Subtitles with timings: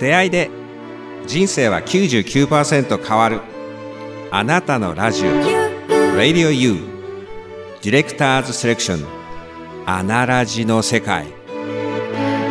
[0.00, 0.50] 出会いで
[1.26, 3.40] 人生は99%変わる。
[4.30, 5.30] あなたのラジオ。
[6.16, 6.76] Radio U
[7.82, 9.06] ディレクターズセレクション。
[9.84, 11.26] アナラジの世界。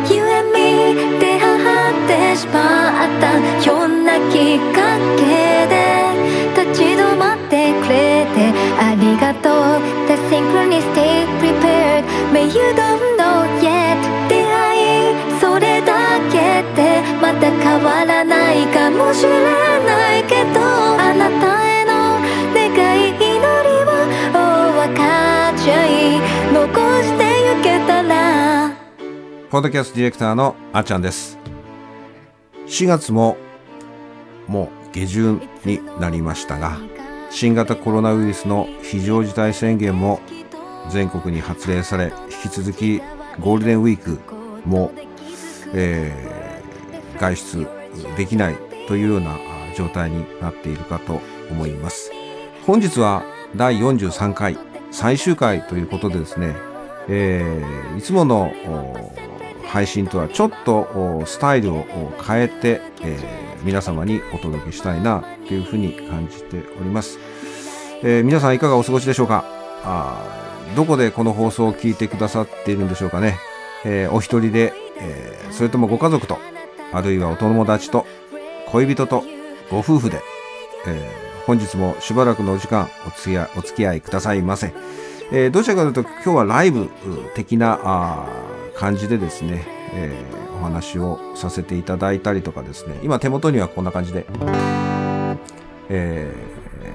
[0.08, 6.14] You and me 出会ってしまったひょんなきっかけで
[6.54, 9.80] 立ち止まってくれてありがとう。
[10.06, 13.19] The synchronicity prepared May you don't
[17.70, 22.18] 変わらないかもしれないけどあなたへの
[22.52, 22.66] 願
[22.98, 24.34] い祈りを
[24.74, 26.18] 分かっちゃい
[26.52, 26.66] 残
[27.00, 28.74] してゆけたら。
[29.50, 31.38] ポッドキャストディレクターのあちゃんです。
[32.66, 33.36] 4月も
[34.48, 36.76] もう下旬になりましたが
[37.30, 40.18] 新型コロナウイルスの非常事態宣言も
[40.90, 42.12] 全国に発令され
[42.44, 43.00] 引き続き
[43.38, 44.18] ゴールデンウィーク
[44.66, 44.90] も、
[45.72, 46.39] えー
[47.20, 47.68] 外出
[48.16, 48.56] できない
[48.88, 49.36] というような
[49.76, 52.10] 状態になっているかと思います。
[52.66, 53.22] 本日は
[53.54, 54.56] 第43回
[54.90, 56.56] 最終回ということでですね、
[57.08, 58.50] えーいつもの
[59.66, 61.84] 配信とはちょっとスタイルを
[62.26, 67.18] 変えて、えー皆様にお届けしたいなというふうに感じております。
[68.02, 69.44] えー皆さんいかがお過ごしでしょうか？
[69.84, 73.38] あどこでこの放送を聞いてくださっているんでしょうかね、
[73.84, 76.38] えーお一人で、えーそれともご家族と、
[76.92, 78.06] あるいはお友達と、
[78.68, 79.24] 恋人と、
[79.70, 80.20] ご夫婦で、
[80.86, 84.72] えー本日もしばらくのお時間お付き合いお付き合いくださいませ。
[85.32, 86.88] えーどちらかというと今日はライブ
[87.34, 88.28] 的なあ
[88.76, 94.26] 感じでですね、えーお話をさせていただいたりとかですね、今手元にはこんな感じで、
[95.88, 96.32] え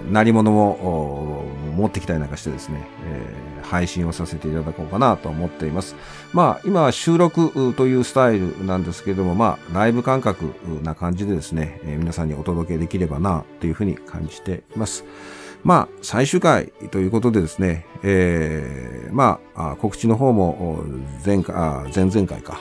[0.07, 1.43] ー鳴り物も
[1.75, 5.95] 持ってきたりなんかしてですね、えー配信をさせていただこうかなと思っています。
[6.33, 15.03] まあ、今は収録というスタイルなんですけれども、まあ、ライブ感覚な感じでですね、えー皆さんにお届けできればな、というふうに感じています。
[15.63, 20.83] まあ、最終回ということでですね、えーまあ、告知の方も
[21.25, 21.55] 前回、
[21.95, 22.59] 前々回か、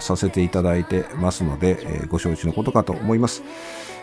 [0.00, 3.42] させていただいてますので、えーご承知のことかと思います。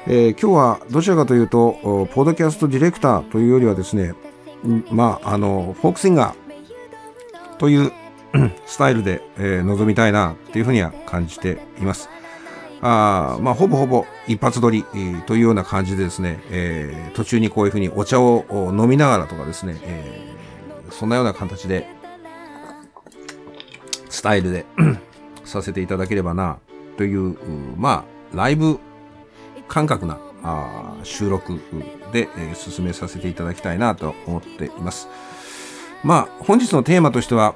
[0.08, 4.14] えー今日はどちらかというと、ポッドキャストディレクターというよりはですね、
[4.92, 7.92] まあ、あの、フォークシンガーという
[8.66, 12.10] スタイルで、えー臨みたいなっていうふうには感じています。
[12.82, 14.86] あまあ、ほぼほぼ一発撮り、
[15.26, 18.46] というような感じでですね、えー途中にこういうふうにお茶を
[18.78, 21.88] 飲みながらとかですね、えーそんなような形で、
[24.10, 24.66] スタイルで
[25.46, 26.60] させていただければな、
[26.98, 27.38] とい、う
[27.78, 28.80] まあ、ライブ
[29.68, 31.60] 感覚なあ収録
[32.12, 35.08] で、えー進めさせていただきたいなと思っています。
[36.04, 37.56] まあ、本日のテーマとしては、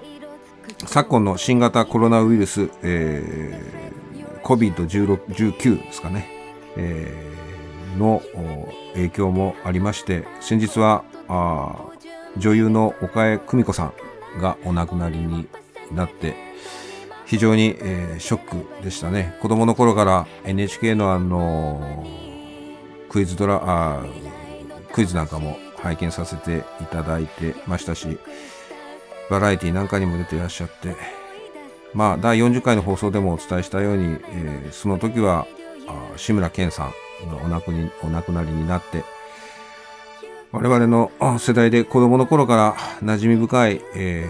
[0.85, 6.27] 昨今の新型コロナウイルス、えー COVID-19 ですかね、
[6.75, 8.21] えーの
[8.95, 11.75] 影響もありまして、先日はあ
[12.37, 13.91] 女優の岡江久美子さ
[14.37, 15.47] んがお亡くなりに
[15.91, 16.35] なって、
[17.25, 19.37] 非常に、えーショックでしたね。
[19.41, 22.05] 子供の頃から NHK のあの
[23.13, 24.03] クイズドラ、あ
[24.91, 28.17] クイズなんかも拝見させていただいてましたし、
[29.29, 30.95] バラエティなんかにも出ていらっしゃって、
[31.93, 35.45] まあ、第40回の放送でもお伝えしたように、えーその時は、
[35.87, 39.03] あ志村けんさんがお亡くにお亡くなりになって、
[40.51, 44.27] 我々の世代で子供の頃から馴染み深い、え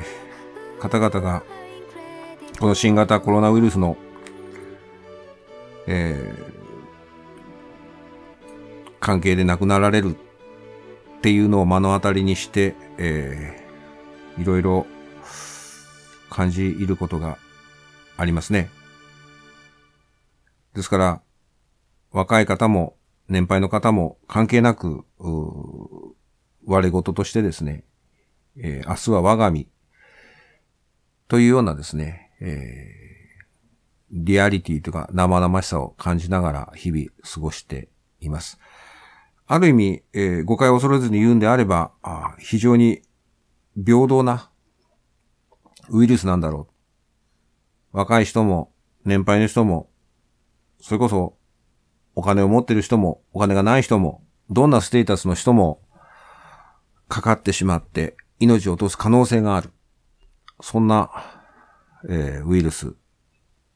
[0.80, 1.44] ー方々が、
[2.60, 3.96] この新型コロナウイルスの、
[5.88, 6.53] えー
[9.04, 14.88] 関係で亡くなられるっていうのを目の当たりにして、えーいろいろ
[16.32, 17.38] 感じいることが
[18.18, 18.70] ありますね。
[20.74, 21.22] ですから、
[22.12, 22.96] 若い方も
[23.28, 25.06] 年配の方も関係なく、
[26.66, 27.84] 我事としてですね、
[28.58, 29.68] えー明日は我が身
[31.28, 33.04] というようなですね、えー
[34.16, 37.90] リアリティというか生々しさを感じながら日々過ごして
[38.22, 38.60] います。
[39.46, 43.02] ある意味、えー誤解を恐れずに言うんであれば、あ非常に
[43.76, 44.50] 平等な
[45.90, 46.68] ウイルスなんだろ
[47.94, 47.98] う。
[47.98, 48.72] 若い人も、
[49.06, 49.90] 年配の人も、
[50.80, 51.38] それこそ、
[52.16, 55.82] お金を持ってる人も、お金がない人も、どんなステータスの人も、
[57.08, 59.72] かかってしまって、命を落とす可能性がある。
[60.62, 61.12] そんな、
[62.10, 62.96] えーウイルス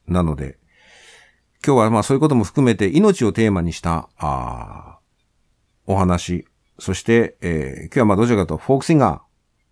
[0.06, 0.58] なので、
[1.64, 4.97] 今日はまあそういうことも含めて命をテーマにした、あー
[5.88, 6.46] お話、
[6.78, 9.22] そして、えー今日はまあどちらかとフォークシンガ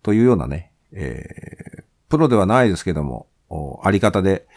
[0.01, 3.27] ーというようなね、えープロではないですけども、
[3.83, 4.47] あり方で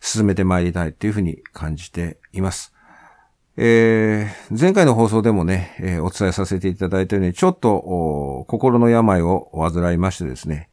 [0.00, 2.72] 進めてまいりたいというふうに感じています。
[3.56, 10.70] えー、前回の放送でもね、えー、お伝えさせていただいたように、ちょっと、心の病を患いましてですね。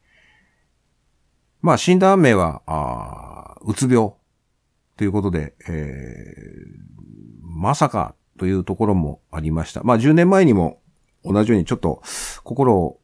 [1.60, 4.12] まあ、診断名は、あうつ病
[4.96, 6.92] ということで、えー、
[7.42, 9.84] まさかというところもありました。
[9.84, 10.80] まあ、10年前にも
[11.24, 12.02] 同じようにちょっと
[12.42, 12.98] 心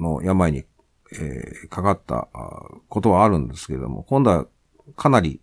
[0.00, 0.64] の病に、
[1.12, 2.26] えー、かかった
[2.88, 4.46] ことはあるんですけれども、今度は
[4.96, 5.40] かなり、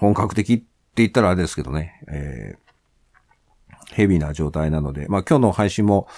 [0.00, 0.64] 本格的って
[0.96, 6.08] 言ったらあれですけどね、えー、ヘビーな状態なので、まあ今日の配信も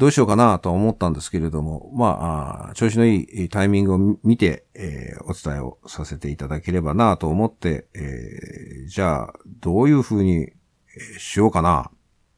[0.00, 10.54] どうしようかなと思ったんですけれども、まあ、調子のいいタイミングを見て、えー、お伝えをさせていただければなと思って、えー、じゃあ、どういう風に
[11.18, 11.90] しようかな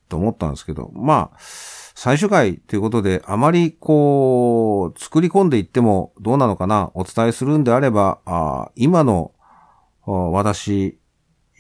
[0.09, 9.31] と思ったんですけど、まあ、最終回ということで、あまりこう、作り込んでいってもどうなのかな、お伝えするんであれば、あ今の
[10.05, 10.99] 私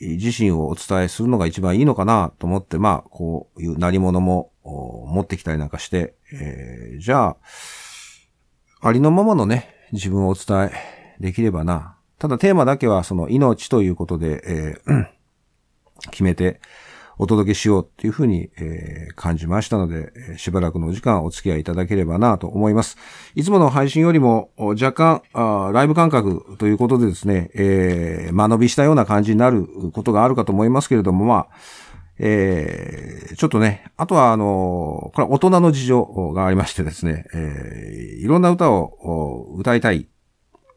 [0.00, 7.36] 自身をお伝えするのが一番いいのかなと思って、まあ、こういう何物も持ってきたりなんかして、えー、じゃあ、
[8.80, 11.96] ありのままのね、自分をお伝えできればな。
[12.18, 15.06] ただテーマだけはその命ということで、えー、
[16.10, 16.60] 決めて、
[17.18, 22.96] お届けしようっていうふうに、えー、感じましたので、しばらくのお時間お付き合いいただければなと思います。
[23.34, 31.48] いつもの配信よりも若干あライブ感覚ということでですね、えー、間延びしたような感じになることがあるかと思いますけれども、まあ、
[32.18, 36.04] えー、ちょっとね、あとはあのこれは大人の事情
[36.34, 40.08] がありましてですね、えー、いろんな歌を歌いたい。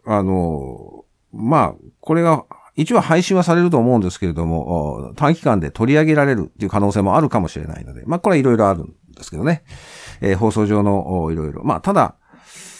[0.07, 2.45] あのまあ、これが
[2.75, 9.63] 一応配信はされると思うんですけれども、短期間で取り上げられるっていう可能性もあるかもしれないので、まあこれはいろいろあるんですけどね。
[10.21, 11.63] えー、放送上のいろいろ。
[11.63, 12.15] まあただ、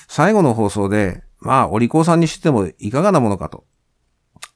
[0.07, 3.65] 最後の放送で、まあお利口さんにしてもいかがなものかと。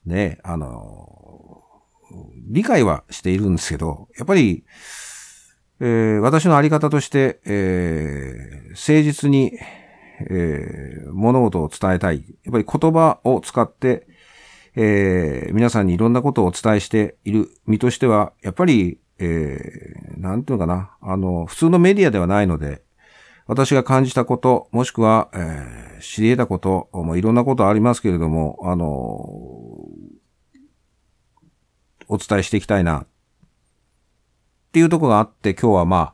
[0.06, 1.08] ね、あの
[2.47, 4.65] 理解はしているんですけど、やっぱり、
[5.79, 9.57] えー、私のあり方として、えー、誠実に、
[10.29, 12.25] えー、物事を伝えたい。
[12.44, 14.07] やっぱり言葉を使って、
[14.75, 22.83] え、皆さんにいろんなことをお伝えしている身としては、やっぱり、えー、なんていうのかな、あの、普通のメディアではないので、
[23.47, 29.25] 私が感じたこと、もしくは、え、知り得たこと、もいろんなことありますけれども、あの、
[32.09, 33.07] お伝えしていきたいな、っ
[34.71, 36.13] ていうとこがあって、今日はま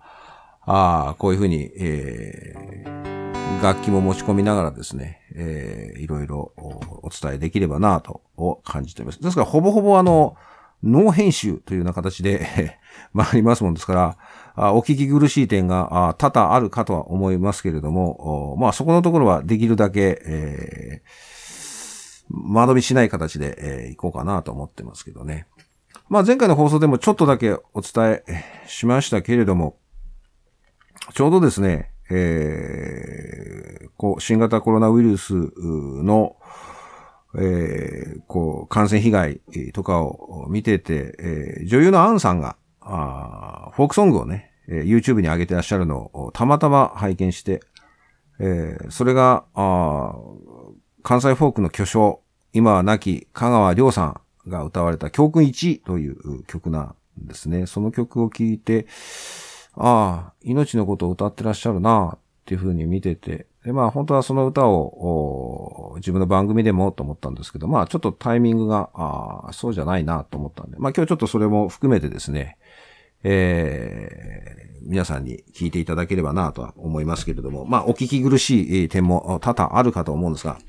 [0.64, 8.22] あ、ああ、こういうふうに、えー、楽器も持ち込みながらですね、えー、いろいろお伝えできればなと
[8.64, 9.22] 感じております。
[9.22, 10.36] ですから、ほぼほぼあの、
[10.84, 12.78] ノー編集というような形で
[13.14, 14.18] まありますもんですから、
[14.56, 25.48] あお聞き苦しい点が多々あるかとは思いますけれども、まあそこのところはできるだけ、えー、間延びしない形で、えー、いこうかなと思ってますけどね。
[26.08, 29.78] まあ前回の放送でもちょっとだけお伝えしましたけれども、
[31.14, 36.36] ちょうどですね、えー、こう、新型コロナウイルスの、
[37.38, 39.42] えー、こう、感染被害
[39.74, 47.62] とかを見てて、えー、女優のアンさんが、あフォークソングをね、えー、YouTube に上げてらっしゃるのをたまたま拝見して、
[48.40, 50.14] えー、それが、あ
[51.02, 52.22] 関西フォークの巨匠、
[52.54, 57.66] 今は亡き香川亮さんが歌われた教訓1という曲なんですね。
[57.66, 58.88] その曲を聴いて、
[59.76, 72.58] ああ、命のことを歌ってらっしゃるなっていうふうに見てて、で、まあ本当はその歌を自分の番組でもと思ったんですけど、まあちょっとタイミングが、あそうじゃないなと思ったんで、まあ今日ちょっとそれも含めてですね、
[73.24, 80.60] えー、皆さんに聞いていただければなとは思いますけれども、まあお聞き苦しい点も多々あるかと思うんですが、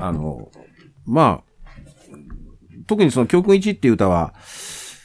[0.00, 0.50] あの、
[1.06, 1.49] まあ、
[2.90, 4.34] 特にその教訓1っていう歌は、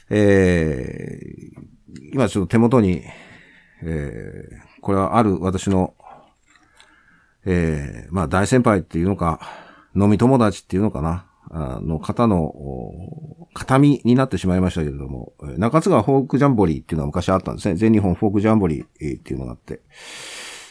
[0.09, 3.03] えー、今ちょっと手元に、
[3.83, 5.93] えー、これはある私の、
[7.45, 9.39] えー、まあ大先輩っていうのか、
[9.95, 12.55] 飲み友達っていうのかな、あの方の、
[13.53, 17.75] 形見になってしまいましたけれども、中津川フォークジャンボリーっていうのは昔あったんですね。
[17.75, 18.87] 全日本フォークジャンボリーっ
[19.21, 19.81] ていうのがあって、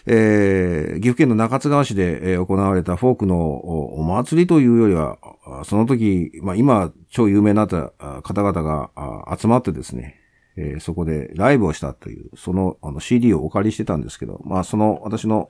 [0.07, 5.19] えー、岐阜県の中津川市で行われたフォークのお祭りというよりは、
[5.65, 7.91] その時、まあ今超有名になった
[8.23, 8.91] 方々が
[9.39, 10.21] 集まってですね、
[10.57, 15.49] えー、そこでライブをしたという、そのあの CD をお借りしてたんですけど、まあその私の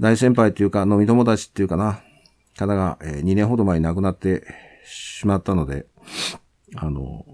[0.00, 2.02] 大先輩というか飲み友達っていうかな、
[2.56, 4.44] 方が、えー、2年ほど前に亡くなって
[4.84, 5.86] しまったので、
[6.76, 7.24] あの、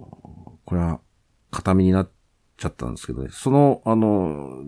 [0.65, 1.01] これは
[1.51, 2.11] 形見になっ
[2.57, 4.63] ちゃったんですけどね、その、あの、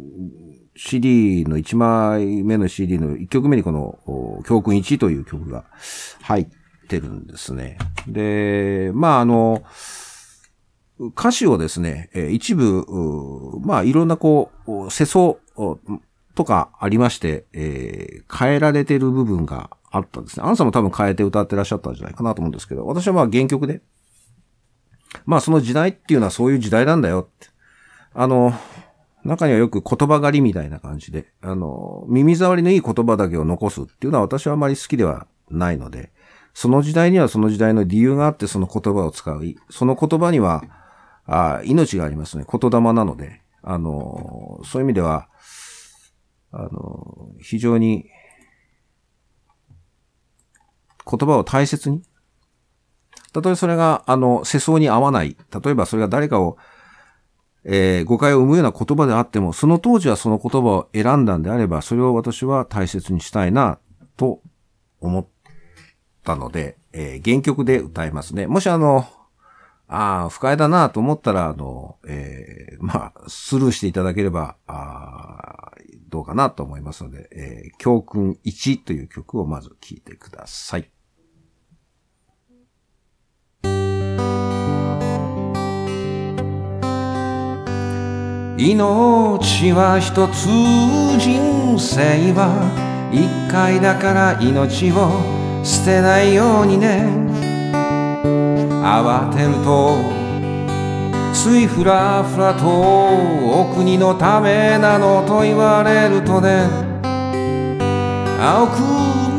[0.79, 3.99] CD の1枚目の CD の1曲目にこの、
[4.47, 5.65] 教訓1という曲が
[6.23, 6.47] 入っ
[6.89, 7.79] てるんですね。
[8.07, 9.65] で、まああの、
[11.01, 12.87] 歌詞をですね、一部、
[13.61, 15.37] まあいろんなこう、世相
[16.37, 20.45] とかありまして、えー変えられてる部分があったんですね。
[20.47, 23.81] アンさんも多分変えて歌ってらっしゃったんじゃないかなと思うんですけど、私はまあ原曲で、
[25.25, 27.49] まあその時代っていうのはそういう時代なんだよって。
[28.13, 28.53] あの、
[29.29, 36.13] 中にはよく言葉狩りみたいな感じで、あの、耳障りのいい言葉だけを残すっていうのは私はあまり好きではないので、
[36.55, 39.43] その時代にはその時代の理由があってその言葉を使う。
[39.71, 40.65] その言葉には、
[41.27, 42.45] あ命がありますね。
[42.51, 45.29] 言霊なので、あの、そういう意味では、
[46.51, 48.07] あの、非常に、
[51.11, 52.03] 言葉を大切に、
[53.33, 55.37] たとえそれが、あの、世相に合わない。
[55.63, 56.57] 例えばそれが誰かを、
[57.65, 63.79] えー誤解を生むような言葉であっても、その当時はその言葉を選んだんであれば、それを私は大切にしたいな、
[64.17, 64.41] と
[65.01, 65.27] 思っ
[66.25, 68.47] たので、えー原曲で歌いますね。
[68.47, 69.07] もしあの、
[69.89, 80.91] ああ、不快だなと思ったら、あの、えーまあ、スルーしていただければ、あーどうかなと思いますので、えー教訓1という曲をまず聴いてください。
[88.61, 90.47] 命は一つ
[91.17, 95.13] 人生は一回だから命を
[95.63, 97.07] 捨てないようにね。
[98.83, 100.03] 慌てると
[101.33, 106.67] ついふらふらとお国のためなのと言われるとね。
[108.41, 108.81] 青く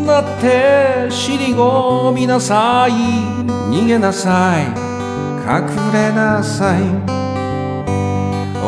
[0.08, 2.94] なって尻込みなさい。
[2.94, 4.64] 逃げなさい。
[5.46, 7.19] 隠れなさい。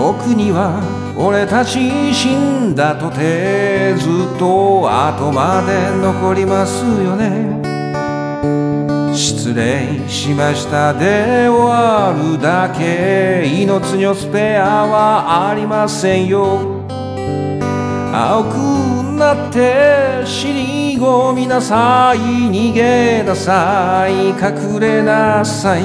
[0.03, 0.81] 奥には
[1.15, 7.61] 俺たち死んだとてずっと後まで残りますよね。
[9.13, 13.45] 失礼しましたで終わるだけ。
[13.45, 16.81] 命のスペアはありませんよ。
[18.13, 18.55] 青く
[19.19, 22.19] なって尻込みなさい。
[22.19, 24.29] 逃げなさい。
[24.29, 25.83] 隠れなさい。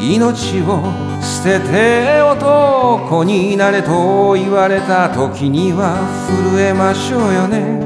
[0.00, 1.03] 命を
[1.44, 5.94] 捨てて男になれと言われた時には
[6.26, 7.84] 震えましょうよね。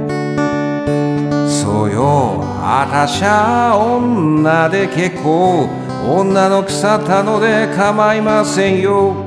[1.48, 2.44] そうよ。
[2.62, 5.68] あたしゃ女で結構
[6.06, 9.26] 女の腐ったので構いませんよ。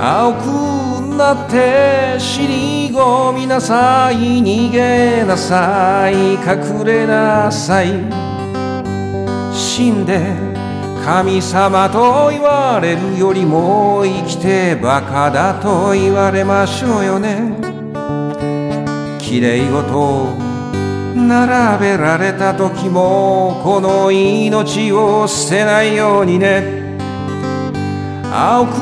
[0.00, 0.46] 青く
[1.18, 4.40] なって尻込みなさい。
[4.40, 6.36] 逃げなさい。
[6.36, 7.88] 隠れなさい。
[9.52, 10.47] 死んで
[11.08, 17.56] 神様と言われるよりも生きてバカだと言われましょうよね。
[19.18, 20.36] 綺麗事
[21.14, 26.98] 並べられた時もこの命を捨てないようにね。
[28.30, 28.76] 青く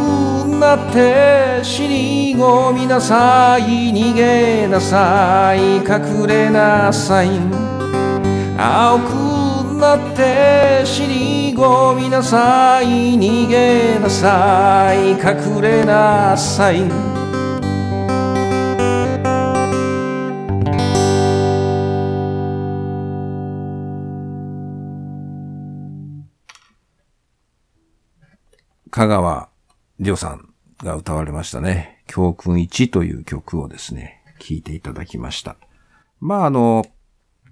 [0.59, 3.93] なって尻込みなさい。
[3.93, 5.77] 逃げなさい。
[5.77, 7.29] 隠れなさい。
[8.59, 9.37] 青く
[9.79, 16.83] なって尻込みなさい逃げなさい隠れなさい
[28.91, 29.49] 香川
[29.99, 30.49] 亮さん
[30.83, 32.03] が歌われましたね。
[32.07, 35.57] 教訓1という曲をですね、聴いていただきました。
[36.19, 36.87] まああの、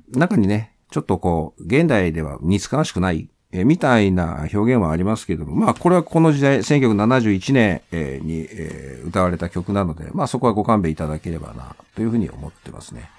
[0.08, 13.10] 中にね、ちょっとこう、現代では似つかわしくない、えみたいな表現はありますけれども、まあこれはこの時代、1971年、えに、えー歌われた曲なので、まあそこはご勘弁いただければな、というふうに思ってますね。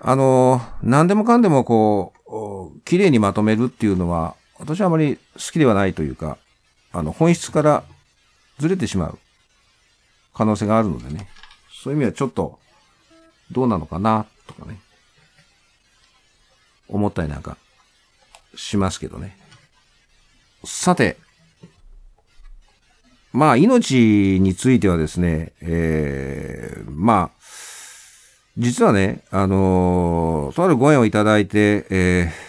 [0.00, 2.12] あの、何でもかんでもこ
[2.76, 6.36] う、綺麗にまとめるっていうのは、私はあまり好きではないというか、
[6.92, 7.84] あの、本質から
[8.58, 9.18] ずれてしまう
[10.34, 11.28] 可能性があるのでね。
[11.82, 12.58] そういう意味はちょっと、
[13.52, 14.78] どうなのかな、とかね。
[16.88, 17.56] 思ったりなんか、
[18.58, 19.36] しますけどね。
[20.64, 21.16] さて、
[23.32, 27.38] まあ、命についてはですね、えー、まあ、
[28.56, 32.48] 実はね、あのーとあるご縁をいただいて、えー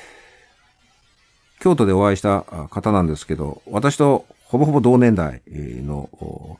[1.61, 6.57] 京都でお会いした方なんですけど、私とほぼほぼ同年代の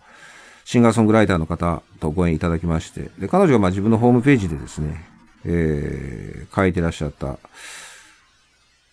[0.65, 5.05] シンガーソングライターの方とご縁いただきまして、で、彼女がまあ自分のホームページでですね、
[5.45, 7.37] えー書いてらっしゃった、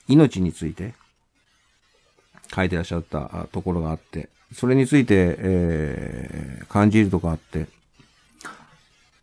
[0.09, 0.95] 命について、
[2.55, 7.67] 書いてらっしゃったところがあって、それについて、えー感じるとこあって、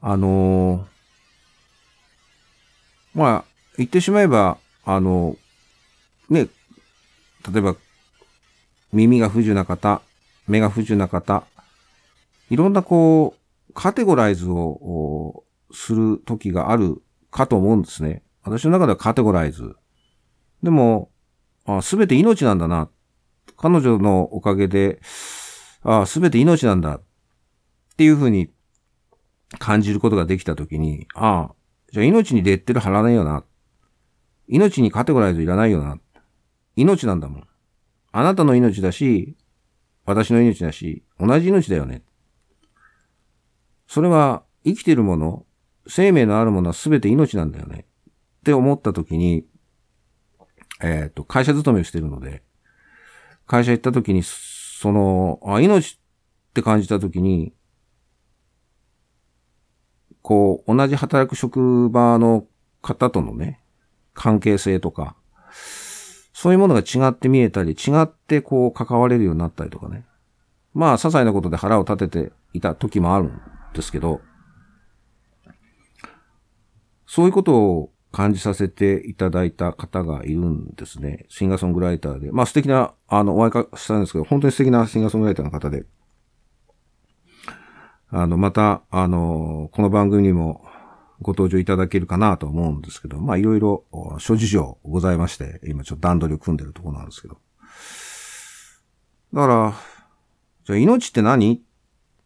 [0.01, 0.93] あのー
[3.13, 3.45] まあ、
[3.77, 5.35] 言ってしまえば、あの、
[6.29, 6.47] ね、
[7.51, 7.75] 例えば、
[8.91, 10.01] 耳が不自由な方、
[10.47, 11.43] 目が不自由な方、
[12.49, 13.35] いろんなこ
[13.69, 18.23] う、カテゴライズをする時があるかと思うんですね。
[18.43, 19.75] 私の中ではカテゴライズ。
[20.63, 21.11] でも、
[21.81, 22.89] すべて命なんだな。
[23.57, 25.79] 彼女のおかげで、す
[26.19, 26.95] べて命なんだ。
[26.95, 27.01] っ
[27.97, 28.49] ていうふうに
[29.59, 31.55] 感じることができたときに、ああ、
[31.91, 33.43] じゃあ命にレッテル貼らないよな。
[34.47, 35.99] 命にカテゴライズいらないよな。
[36.75, 37.47] 命なんだもん。
[38.11, 39.37] あなたの命だし、
[40.05, 42.03] 私の命だし、同じ命だよね。
[43.87, 45.45] それは生きてるもの、
[45.87, 47.85] 生命のあるものは全て命なんだよね。
[48.39, 49.45] って思ったときに、
[50.83, 52.43] えっ、ー、と、会社勤めをしているので、
[53.47, 55.97] 会社行ったときに、その、あ、命っ
[56.53, 57.53] て感じたときに、
[60.21, 62.45] こう、同じ働く職場の
[62.81, 63.63] 方とのね、
[64.13, 65.15] 関係性とか、
[66.33, 70.05] そういうものが違って見えたり、違ってこう関われるようになったりとかね。
[70.73, 73.41] まあ、些細なことで腹を立てていた時もあるん
[73.73, 74.19] ですけど、
[77.05, 81.25] そういうことを感じさせていただいた方がいるんですね。
[81.29, 82.31] シンガーソングライターで。
[82.31, 85.85] まあ素敵な、あの、お会いしたんですけど、本当に素敵なシンガーソングライターの方で。
[88.09, 90.63] あの、また、あの、この番組にも
[91.21, 93.83] ご登場いただけるかなと思うんですけど、まあいろいろ
[94.19, 97.39] 諸事情ございまして、今ちょっと段取りを組んでるところなんですけど。
[99.33, 99.73] だから、
[100.65, 101.63] じゃあ命って何？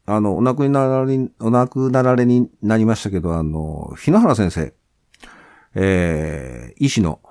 [0.05, 4.73] あの、お亡くなられ、お亡くなられになりましたけど、あの、日野原先生、
[5.79, 7.21] えー、医師の、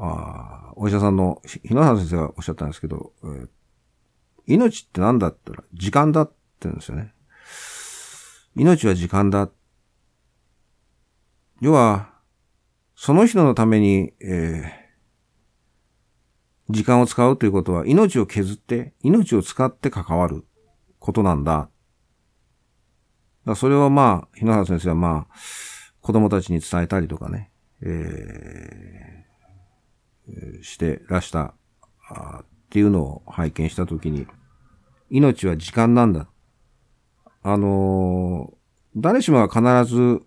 [0.00, 3.48] あお医者さんの日野原先生がおっしゃったんですけど、えー、
[4.46, 7.14] 命って何だったら時間だって言うんですよね。
[8.56, 9.48] 命は時間だ。
[11.60, 12.10] 要は、
[12.96, 20.44] その人のために、えー、時間を使うということは命を削って、命を使って関わる
[20.98, 21.70] ことなんだ。
[23.46, 25.34] だそれはまあ、日野原先生はまあ、
[26.00, 27.51] 子供たちに伝えたりとかね、
[27.84, 31.54] えー、してらした
[32.40, 34.26] っていうのを拝見したときに、
[35.10, 36.28] 命は時間なんだ。
[37.42, 38.56] あのー、
[38.96, 40.22] 誰しもが必ず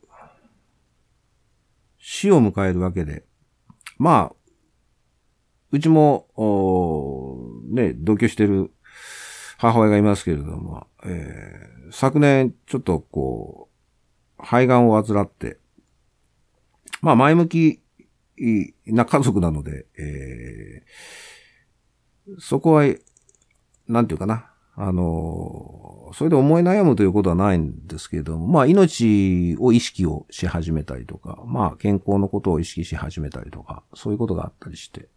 [1.97, 3.23] 死を迎えるわけで、
[3.97, 4.35] まあ、
[5.71, 6.27] うちも、
[7.69, 8.71] ね、同居してる
[9.57, 13.69] 母親がいますけれども、えー、昨年ちょっとこ
[14.37, 15.59] う、肺がんを患って、
[17.01, 17.81] まあ前向き
[18.87, 22.83] な家族なので、えー、そこは、
[23.87, 35.07] なんていうかな、あの、それで思い悩むということはないんですけれども、まあ命を意識をし始めたりとか、まあ健康のことを意識し始めたりとか、そういうことがあったりして、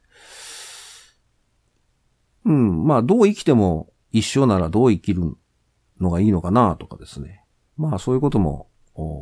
[2.45, 5.37] うん、まあどう生きても一生ならどう生きる
[6.01, 7.45] のがいいのかなとかですね。
[7.77, 8.69] まあそういうことも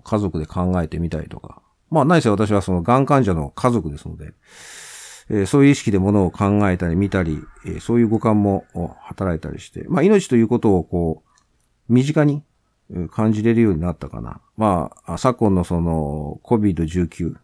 [0.04, 1.62] 家族で考えてみたりとか。
[1.90, 4.34] まあ何せ私はそのがん患者の家族ですので、
[5.30, 8.64] えー、そういう意識でものを考えたり見たり、えー、そういう五感も
[9.02, 12.42] 働いたりして、まあ命ということをこう、身近に
[13.10, 14.40] 感じれるようになったかな。
[14.56, 17.34] まあ、昨今のその COVID-19、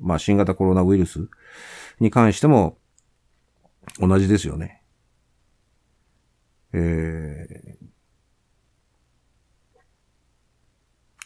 [0.00, 1.28] まあ新型コロナウイルス
[2.00, 2.78] に関しても
[3.98, 4.82] 同じですよね。
[6.74, 7.86] えー、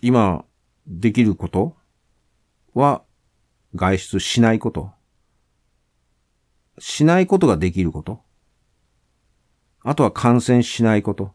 [0.03, 0.45] 今
[0.87, 1.77] できること
[2.77, 3.03] は
[3.75, 4.93] 外出しないこと。
[6.79, 8.21] しないことができること。
[9.83, 11.33] あとは感染しないこと。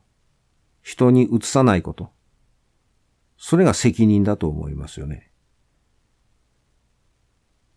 [0.82, 2.12] 人に移さないこと。
[3.38, 5.32] それが責任だと思いますよね。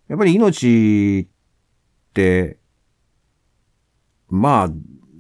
[0.09, 2.59] やっぱり命って、
[4.29, 4.71] まあ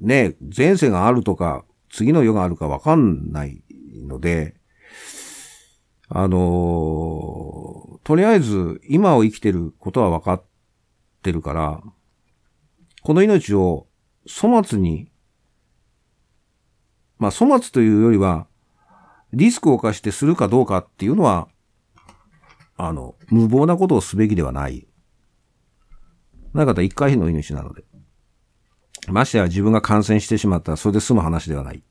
[0.00, 3.62] ね、前世があるとか、次の世があるかわかんない
[4.07, 4.54] ので、
[6.09, 10.45] あのとりあえず今を生きてることはわかっ
[11.23, 11.83] てるから、
[13.03, 13.87] この命を
[14.29, 15.11] 粗末に、
[17.19, 18.47] まあ粗末というよりは、
[19.33, 21.49] リスクを冒してするかどうかっていうのは、
[22.77, 24.87] あの、無謀なことをすべきではない。
[26.53, 27.85] なかった一回の命なので。
[29.09, 31.83] ましてや自分が感染してしまったらそれで済む話ではない。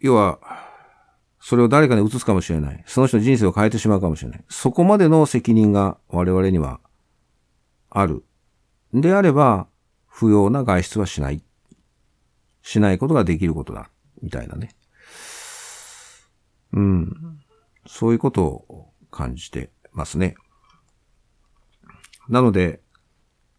[0.00, 0.38] 要は、
[1.46, 2.82] それを誰かに移すかもしれない。
[2.86, 4.44] その人の人生を変えてしまうかもしれない。
[4.48, 6.80] そこまでの責任が我々には
[7.90, 8.24] ある。
[8.94, 9.68] であれば、
[10.06, 11.44] 不要な外出はしない。
[12.62, 13.90] しないことができることだ。
[14.22, 14.74] みたいなね。
[16.72, 17.12] うん。
[17.86, 20.36] そういうことを感じてますね。
[22.26, 22.80] なので、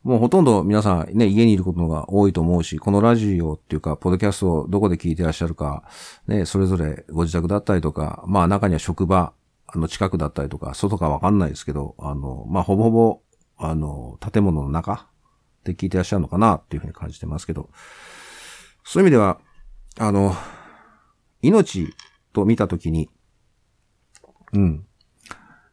[0.06, 5.84] もうほとんど皆さんね、家にいることが多いと思うし、このラジオっていうか、ポッドキャストをどこで聞いてらっしゃるか、
[6.28, 9.34] ね、それぞれご自宅だったりとか、まあ中には職場
[9.66, 13.22] あの近くだったりとか、外かわかんないですけど、あの、まあほぼほぼ、
[13.58, 15.08] あの、建物の中
[15.64, 17.72] で聞いてらっしゃるのかなっていうふうに感じてますけど、
[18.84, 19.40] そういう意味では、
[19.98, 20.36] あの、
[21.42, 21.96] 命
[22.32, 23.10] と見たときに、
[24.54, 24.86] うん。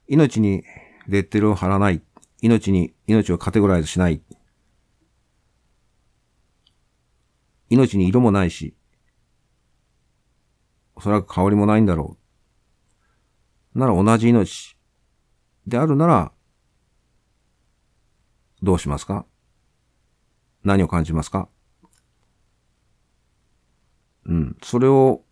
[0.09, 0.65] 命に
[1.07, 2.01] レッテルを貼らない。
[2.43, 4.21] 命に、命をカテゴライズしない。
[7.71, 8.77] 命に色もないし、
[10.97, 12.19] おそらく香りもないんだろ
[13.75, 13.79] う。
[13.79, 14.77] なら同じ命
[15.67, 16.33] であるなら、
[18.61, 19.25] どうしますか？
[20.65, 21.49] 何を感じますか？
[24.27, 24.57] うん。
[24.63, 25.23] それを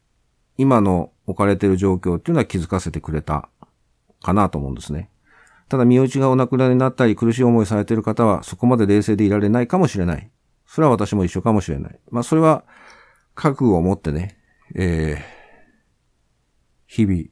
[0.56, 3.48] 今の置かれている状況っていうのは気づかせてくれた
[4.22, 5.10] かなと思うんですね。
[5.70, 10.28] ただ身内がお亡くなりになったり苦しい思いされている方はそこまで冷静でいられないかもしれない。
[10.66, 11.98] それは私も一緒かもしれない。
[12.10, 12.64] まあそれは
[13.36, 14.36] 覚悟を持ってね、
[14.74, 15.20] えー、
[16.88, 17.22] 日々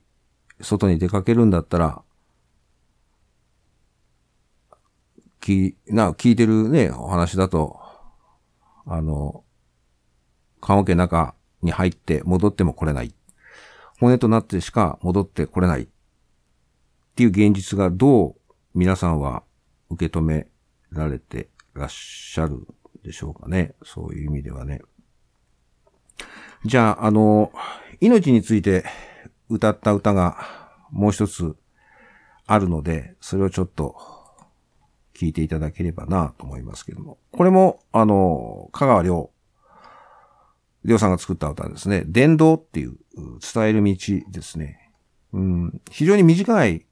[0.60, 2.02] 外に出かけるんだったら、
[5.40, 7.80] き、な、聞いてるね、お話だと、
[8.86, 9.42] あの、
[10.60, 13.12] 棺桶中に入って戻っても来れない。
[13.98, 15.88] 骨となってしか戻って来れない。
[17.18, 18.34] っていう現実がどう
[18.74, 19.42] 皆さんは
[19.90, 20.46] 受け止め
[20.92, 22.64] られてらっしゃる
[23.02, 23.74] でしょうかね。
[23.82, 24.82] そういう意味ではね。
[26.64, 27.50] じゃあ、あの、
[28.00, 28.84] 命について
[29.48, 30.36] 歌った歌が
[30.92, 31.56] もう一つ
[32.46, 33.96] あるので、それをちょっと
[35.12, 37.18] 聞いていただければなと思いますけども。
[37.32, 39.32] これも、あの、香川亮、
[40.84, 42.04] 亮さんが作った歌ですね。
[42.06, 42.96] 伝道っていう
[43.52, 43.96] 伝える道
[44.30, 44.92] ですね。
[45.32, 46.86] うん、非常に短い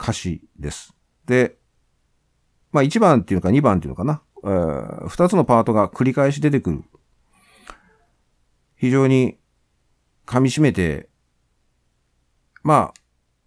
[0.00, 0.94] 歌詞です。
[1.26, 1.56] で、
[2.72, 4.22] まあ1番っていうか2番っていうのかな。
[4.44, 6.84] えー、2つのパートが繰り返し出てくる。
[8.76, 9.38] 非常に
[10.26, 11.08] 噛み締めて、
[12.62, 12.94] まあ、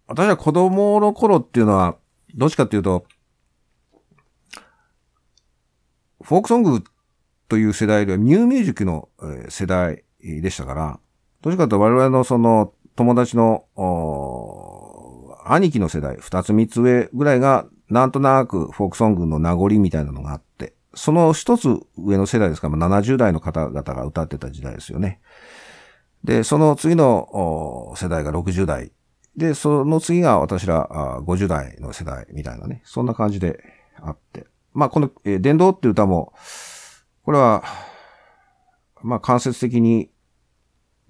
[0.08, 1.96] 私は子供の頃っていうのは、
[2.34, 3.06] どっちかっていうと、
[6.22, 6.84] フォークソング
[7.48, 9.08] という世代よりはニューミュージックの
[9.48, 11.00] 世代でしたから、
[11.40, 13.64] どっちかというと我々のその友達の、
[15.54, 25.20] 兄貴の世代、二つ三つ上ぐらいが、なんとなくフォークソングの名残みたいなのがあって、その一つ上の世代ですから、70代の方々が歌ってた時代ですよね。
[26.24, 28.92] で、その次の世代が60代。
[29.36, 30.88] で、その次が私ら
[31.26, 32.82] 50代の世代みたいなね。
[32.84, 33.58] そんな感じで
[34.00, 34.46] あって。
[34.72, 36.32] まあ、この、えー、伝道っていう歌も、
[37.24, 37.62] これは、
[39.02, 40.10] まあ、間接的に、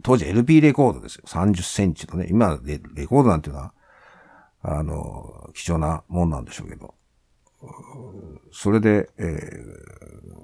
[0.03, 1.23] 当時 LP レコードですよ。
[1.27, 2.27] 30センチのね。
[2.29, 3.73] 今レ、レコードなんていうのは、
[4.63, 6.95] あの、貴重なもんなんでしょうけど。
[8.53, 10.43] それで、えー、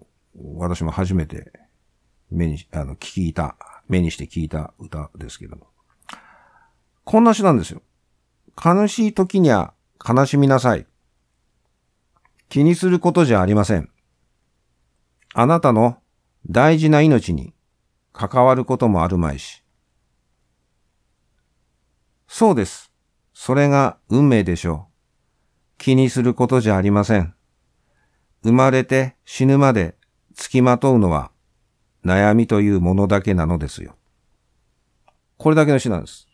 [0.57, 1.53] 私も初めて
[2.31, 3.57] 目に、あの、聞いた、
[3.89, 5.67] 目にして聞いた歌ですけども。
[7.05, 7.83] こんな詩なんですよ。
[8.63, 9.73] 悲しい時には
[10.07, 10.87] 悲しみなさい。
[12.49, 13.91] 気にすることじゃありません。
[15.35, 15.99] あなたの
[16.49, 17.55] 大事な命に
[18.13, 19.63] 関わることもあるまいし。
[22.27, 22.93] そうです。
[23.41, 25.79] それが運命でしょう。
[25.79, 27.35] 気にすることじゃありません。
[28.43, 29.95] 生まれて死ぬまで
[30.35, 31.31] 付きまとうのは
[32.05, 33.95] 悩みというものだけなのですよ。
[35.37, 36.27] これだけの詩なんです。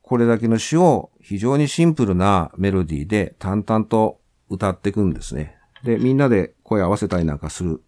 [0.00, 5.56] これだけの詩を非常にシンプルなメロディーで淡々と歌っていくんですね。
[5.82, 7.82] で、みんなで声合わせたりなんかする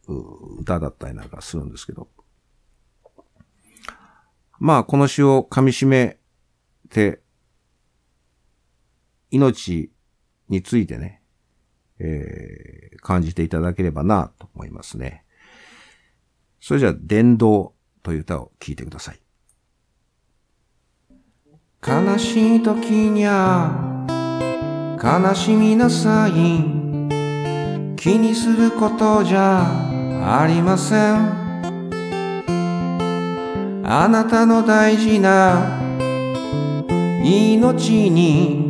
[0.59, 2.09] 歌だったりなんかするんですけど。
[4.59, 6.19] まあ、この詩を噛み締め
[6.91, 7.23] て、
[9.35, 9.91] 命
[10.49, 11.21] についてね、
[11.99, 15.25] えー、感じていただければなと思いますね。
[16.61, 19.21] それじゃあ、伝道という歌を聴いてください。
[21.87, 24.07] 悲しい時にゃ
[24.97, 26.33] 悲しみなさい
[27.95, 31.45] 気にすることじゃありません
[33.87, 35.79] あなたの大事な
[37.23, 38.64] 命に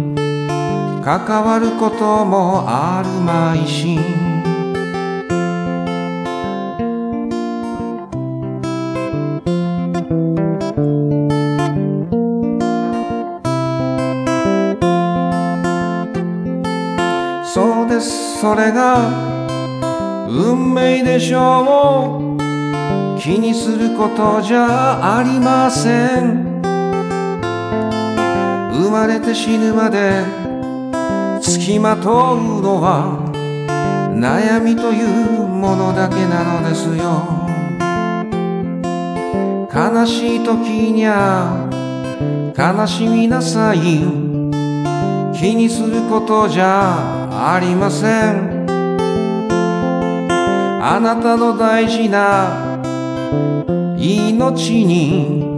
[1.05, 3.99] 関わることもあるまいし。
[17.45, 18.41] そうです。
[18.41, 19.11] それが
[20.27, 23.21] 運命でしょう。
[23.21, 26.63] 気にすることじゃありません。
[28.73, 30.44] 生まれて死ぬまで
[31.45, 33.31] 付きまとうのは
[34.17, 37.45] 悩みというものだけなのですよ。
[39.71, 41.69] 悲しい時にゃ
[42.57, 43.79] 悲しみなさい。
[45.35, 48.65] 気にすることじゃありません。
[50.81, 52.79] あなたの大事な
[53.99, 55.57] 命に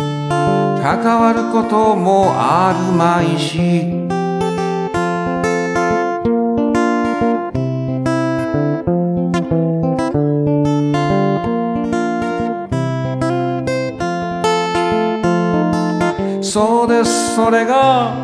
[0.83, 3.96] 関わることもあるまいし。
[16.57, 17.37] そうです。
[17.37, 18.15] それが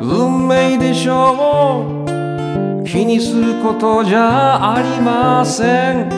[0.00, 2.84] 運命でしょう。
[2.84, 6.08] 気にすることじゃありません。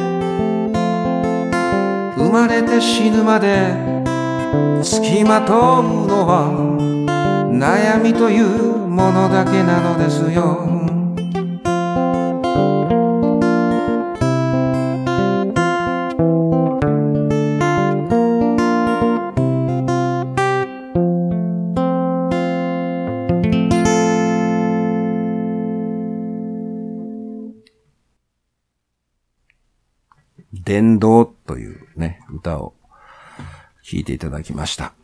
[2.18, 3.72] 生まれて死ぬまで
[4.82, 5.56] 付きまとう
[6.06, 6.52] のは
[7.48, 10.91] 悩みというものだけなのですよ。
[30.72, 32.72] 伝道というね、歌を
[33.82, 34.94] 聴いていただきました。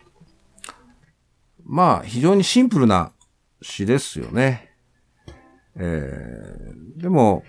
[1.63, 3.13] まあ、非常にシンプルな
[3.61, 4.71] 詩ですよね。
[5.77, 7.45] えー、でも、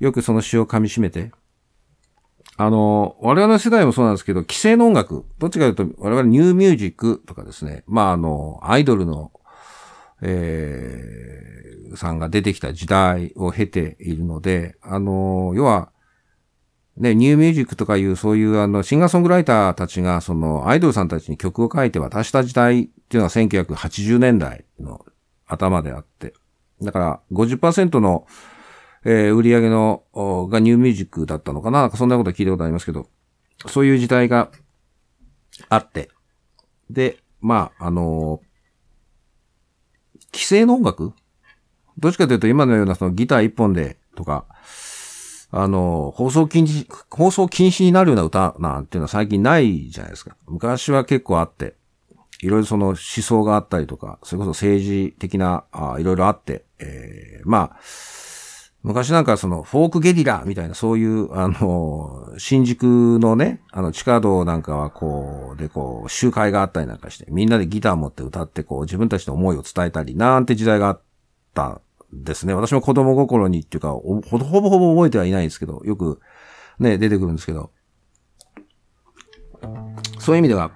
[0.00, 1.30] よくその詩を噛み締めて、
[2.56, 9.30] あの、我々の世代もそうなんですけど、既成の音楽、どっちかというと、我々ニューミュージックとかですね、まああの、アイドルの、
[10.20, 15.92] えー、さんが出てきた時代を経ているので、あの、要は、
[16.96, 25.04] ね、ニューミュージックとかいうそういうあのシンガーソングライターたちがそのアイドルさんたちに曲を書いて渡した時代っていうのは1980年代の
[25.46, 26.34] 頭であって、
[26.82, 28.26] だから50%の、
[29.04, 30.02] えー、売り上げの
[30.50, 31.82] がニューミュージックだったのかな。
[31.82, 33.08] なんかそんなこと聞いたことありますけど、
[33.66, 34.50] そういう時代が
[35.68, 36.10] あって、
[36.90, 41.14] で、まあ、あのー、規制の音楽？
[41.98, 44.46] どっちかというと今のようなそのギター一本でとか、
[45.52, 50.36] あの、放送禁止、放送禁止になるような歌なんていうのは最近ないじゃないですか。
[50.46, 51.74] 昔は結構あって、
[52.42, 57.76] いろいろその思想があったりとか、それこそ政治的な、あいろいろあって、えー、まあ、
[58.82, 71.02] 昔なんかそのフォークゲリラみたいなそういう、あの、新宿のね、あの地下道なんかはこう、でこう、集会があったりなんかして、みんなでギター持って歌ってこう、自分たちの思いを伝えたりなんて時代があっ
[71.52, 71.82] た
[72.12, 72.54] ですね。
[72.54, 76.20] 私も子供心にっていうか、ほぼほぼ覚えてはいないんですけど、よく
[76.78, 77.70] ね、出てくるんですけど、
[80.18, 80.72] そういう意味では、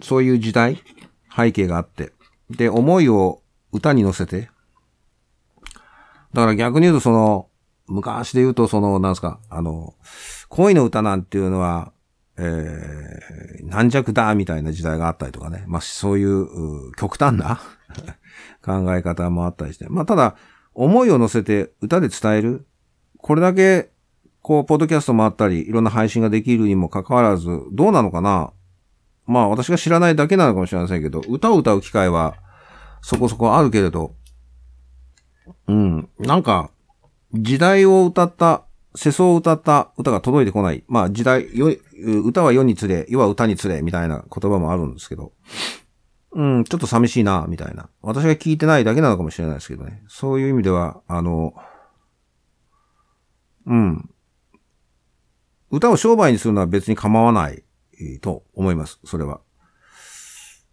[0.00, 0.82] そういう時代、
[1.34, 2.12] 背景があって、
[2.50, 4.50] で、思いを歌に乗せて、
[6.32, 7.48] だから逆に言うとその、
[7.86, 9.94] 昔で言うとその、なんすか、あの、
[10.48, 11.92] 恋の歌なんていうのは、
[12.38, 15.64] えー、軟弱だみたいな時代があったりとかね。
[15.66, 17.60] まあ、そうい、う極端な
[18.64, 19.88] 考え方もあったりして。
[19.88, 20.36] まあ、ただ、
[20.74, 22.66] 思いを乗せて歌で伝える。
[23.18, 23.90] これだけ、
[24.40, 28.52] こう、ポッドキャストもあったり、いろんな配信ができるにもかかわらず、どうなのかな？
[29.26, 32.34] まあ、私が知らないだけなのかもしれませんけど、歌を歌う機会は、
[33.02, 34.14] そこそこあるけれど、
[35.68, 36.70] うん、なんか、
[37.32, 40.84] 時代を歌った、世相を歌った歌が届いてこない。
[40.86, 45.32] まあ、時代、歌は世につれ、世は歌につれ、みたいな言葉もあるんですけど、
[46.34, 47.90] うん、ちょっと寂しいな、みたいな。
[48.00, 50.02] 私が聞いてないだけなのかもしれないですけどね。
[50.08, 51.54] そういう意味では、あの、
[53.66, 54.10] うん。
[55.70, 57.64] 歌を商売にするのは別に構わない
[58.20, 58.98] と思います。
[59.04, 59.40] それは。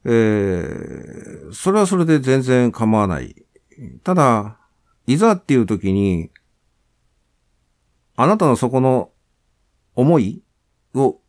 [0.06, 3.36] えー、それはそれで全然構わない。
[4.04, 4.58] ただ、
[5.08, 6.32] いざっていう時に、
[8.16, 9.12] あなたのそこの
[9.96, 10.44] 思い
[10.94, 11.20] を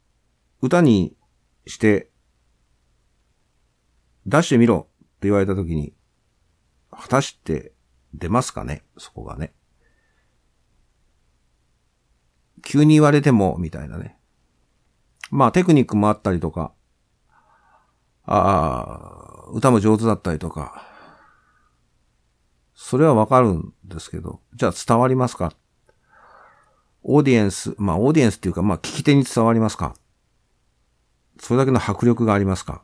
[0.61, 1.17] 歌に
[1.67, 2.10] して
[4.31, 5.93] 出してみろって言われたときに、
[6.91, 7.73] 果たして
[8.15, 8.83] 出ますかね？
[8.97, 9.53] そこがね。
[12.63, 14.17] 急に言われても、みたいなね。
[15.31, 16.73] まあテクニックもあったりとか、
[18.25, 20.87] ああ、歌も上手だったりとか、
[22.75, 25.53] それはわかるんですけど、じゃあ伝わりますか？
[27.03, 29.95] オーディエンス、まあオーディエンスっていうか、まあ聞き手に伝わりますか？
[31.41, 32.83] それだけの迫力がありますか？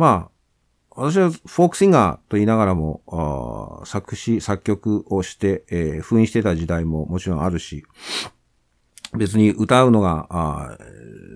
[0.00, 0.30] ま
[0.96, 7.84] あ、私はフォークシンガーと言いながらも、作詞、作曲をして、えー、封印してた時代ももちろんあるし、
[9.14, 10.78] 別に歌うのが、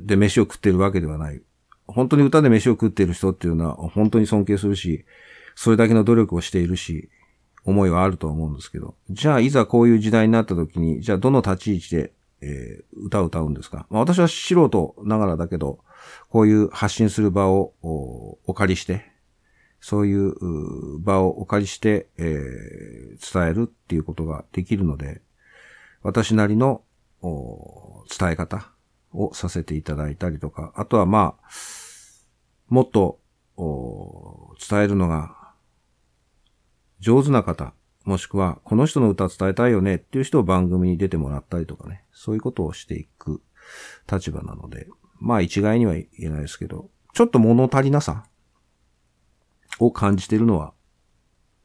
[0.02, 1.42] で飯を食ってるわけではない。
[1.86, 5.04] 本当に歌で飯を食ってる人っていうのは本当に尊敬するし、
[5.54, 7.10] それだけの努力をしているし、
[7.66, 15.80] 思いはあると思うんですけど、じゃあいざこういう時代になった時に、じゃあどの立ち位置で、えー、歌を歌うんですか、まあ、私は素人ながらだけど、
[16.28, 17.74] こういう発信する場を
[18.46, 19.12] お借りして、
[19.80, 25.20] そういう場をお借りして、えー、伝えるっていうことができるので、
[26.02, 26.82] 私なりの
[27.22, 28.70] 伝え方
[29.12, 31.48] をさせていただいたりとか、あとはまあ、
[32.68, 33.20] もっと
[33.56, 35.36] 伝えるのが
[36.98, 43.42] 上手な方、もしくはこの人の歌伝えたいよねっていう人を番組に出てもらったりとかね、そういうことをしていく
[44.10, 44.88] 立場なので、
[45.20, 48.26] まあ一概には言えないですけど、ちょっと物足りなさ
[49.78, 50.74] を感じてるのは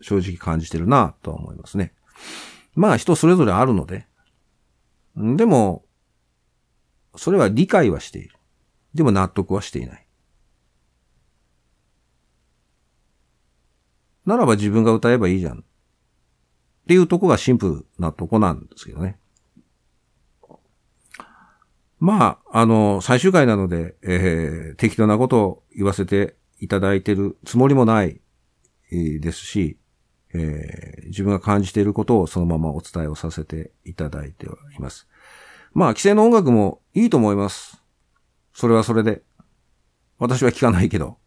[0.02, 1.94] 正直感じてるなとは思いますね。
[2.76, 4.08] まあ人それぞれあるので、
[5.16, 5.84] でも、
[7.16, 8.36] それは理解はしている。
[8.94, 10.08] でも納得はしていない。
[14.26, 15.60] ならば自分が歌えばいいじゃん。
[15.60, 15.62] っ
[16.88, 19.20] ていうとこがシンプルなとこなんですけどね。
[22.00, 28.22] まあ、あの、最終回なので、えー、適当なことを言わせていただいてるつもりもない
[28.90, 29.78] ですし、
[30.34, 35.08] えー、自分が感じていることをそのままお伝えをさせていただいてはいます。
[35.74, 37.82] まあ、規制の音楽もいいと思います。
[38.54, 39.22] それはそれで。
[40.18, 41.18] 私は聞かないけど。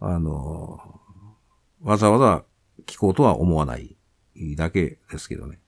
[0.00, 0.80] あの、
[1.80, 2.44] わざわざ
[2.86, 3.96] 聞こうとは思わない
[4.56, 5.60] だけですけどね。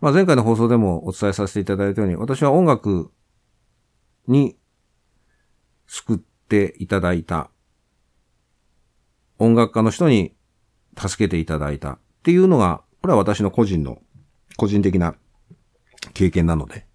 [0.00, 3.10] まあ、前回の放送でもお伝えさせていただいたように、私は音楽
[4.28, 4.56] に
[5.86, 7.50] 救っていただいた、
[9.38, 10.34] 音楽家の人に
[10.96, 13.98] 助けていただいたっていうのが、これは私の個人の、
[14.56, 15.14] 個人的な
[16.14, 16.86] 経験なので、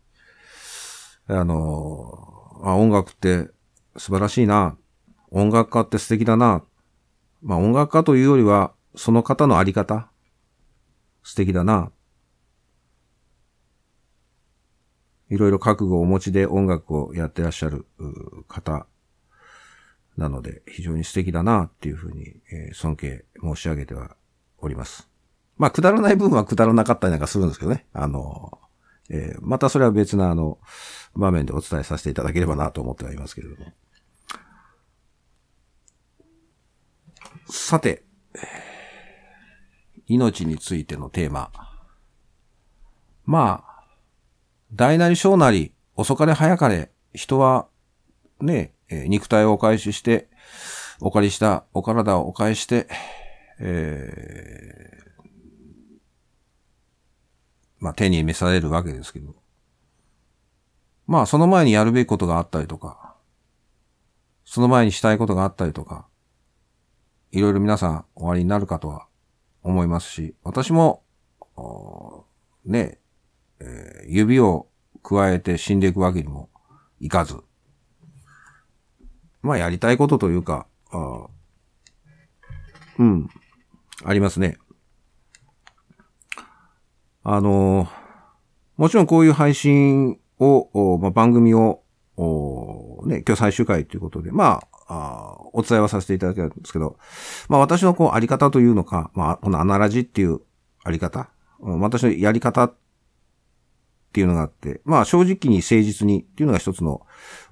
[1.28, 3.50] あの、あ音楽って
[3.98, 4.78] 素晴らしいな、
[5.32, 6.63] 音楽家って素敵だな、
[7.42, 10.10] まあ音楽家というよりは、その方のあり方、
[11.24, 11.92] 素敵だな。
[15.29, 17.86] いろいろ覚悟をお持ちで音楽をやってらっしゃる
[18.47, 18.86] 方
[20.17, 24.15] なので、非常に素敵だなっていうふうに、えー、尊敬申し上げては
[24.59, 25.09] おります。
[25.57, 27.86] まあ、くだらない部分はくだらなかったりなんかするんですけどね。
[27.93, 28.59] あの、
[29.09, 30.59] えー、またそれは別なあの、
[31.15, 33.73] 場面でお伝えさせていただければなと思ってはいますけれども。
[37.49, 38.03] さて、
[40.07, 41.51] 命についてのテーマ。
[43.25, 43.72] まあ、
[44.73, 47.67] 大なり小なり、遅かれ早かれ、人は、
[48.41, 50.27] ね、え肉体をお返しして、
[50.99, 52.88] お借りしたお体をお返して、
[53.59, 55.21] えー、
[57.79, 59.36] まあ手に召されるわけですけど。
[61.05, 63.15] まあその前にやるべきことがあったりとか、
[64.45, 66.07] その前にしたいことがあったりとか、
[67.31, 69.07] いろいろ皆さんおありになるかとは
[69.62, 71.03] 思いますし、私も、
[72.65, 72.99] ね、
[74.08, 74.67] 指を
[75.02, 76.49] 加えて死んでいくわけにも
[76.99, 77.36] いかず、
[79.41, 80.67] まあやりたいことというか、
[82.97, 83.30] うん、
[84.04, 84.58] ありますね。
[87.23, 87.88] あの
[88.76, 91.84] もちろんこういう配信を、まあ、番組を、
[93.06, 96.97] ね、今日最終回ということで、まあ、あお伝えはさせていただけるんですけど、
[97.47, 100.41] まあ私のこうあり方というのか、まあこのアナラジっていう
[100.84, 102.73] あり方、私のやり方
[104.13, 107.02] っていうのがあって、まあ正直に誠実にっていうのが一つの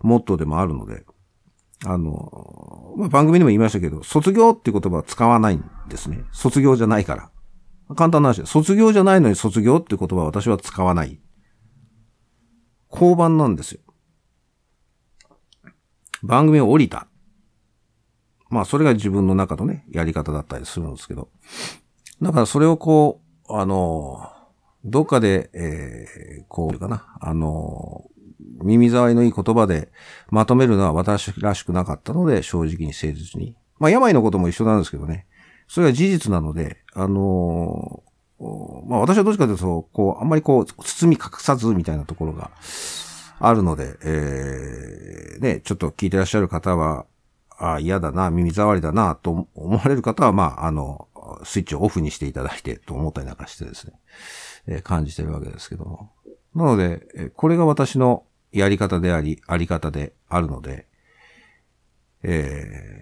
[0.01, 1.05] モットーでもあるので、
[1.83, 6.23] あの、まあ番組でも言いましたけど、卒業っていう言葉は使わないんですね。
[6.31, 7.31] 卒業じゃないから。
[7.95, 11.19] 簡単な話で、卒業じゃないのに卒業って言葉は私は使わない。
[12.91, 13.81] 交番なんですよ。
[16.21, 17.07] 番組を降りた。
[18.51, 21.29] まあ、それが自分の中のね、やり方だったりするんですけど。
[22.21, 24.29] だからそれをこう、あの、
[24.83, 28.05] どっかで、えー、こう、かな、あの、
[28.63, 29.91] 耳障りのいい言葉で
[30.29, 33.55] まとめるのは私らしくなかったので、正直に誠実に。
[33.79, 35.25] まあ、病のことも一緒なんですけどね。
[35.67, 38.03] それは事実なので、あの
[38.87, 42.51] まあ私はどっちかというと、こう、あんまりこう、包み隠さずみたいなところが
[43.39, 47.05] あるので、えー、ね、ちょっと聞いてらっしゃる方は、
[47.57, 51.07] あ嫌だな、耳障りだな、と思われる方は、まあ、あの、
[51.43, 53.93] スイッチをオフにしていただいて、と思ったりなんかしてですね、
[54.67, 56.11] え、感じてるわけですけども。
[56.55, 60.87] なので、えこれが私のやり方であり、あり方であるので、
[62.23, 63.01] え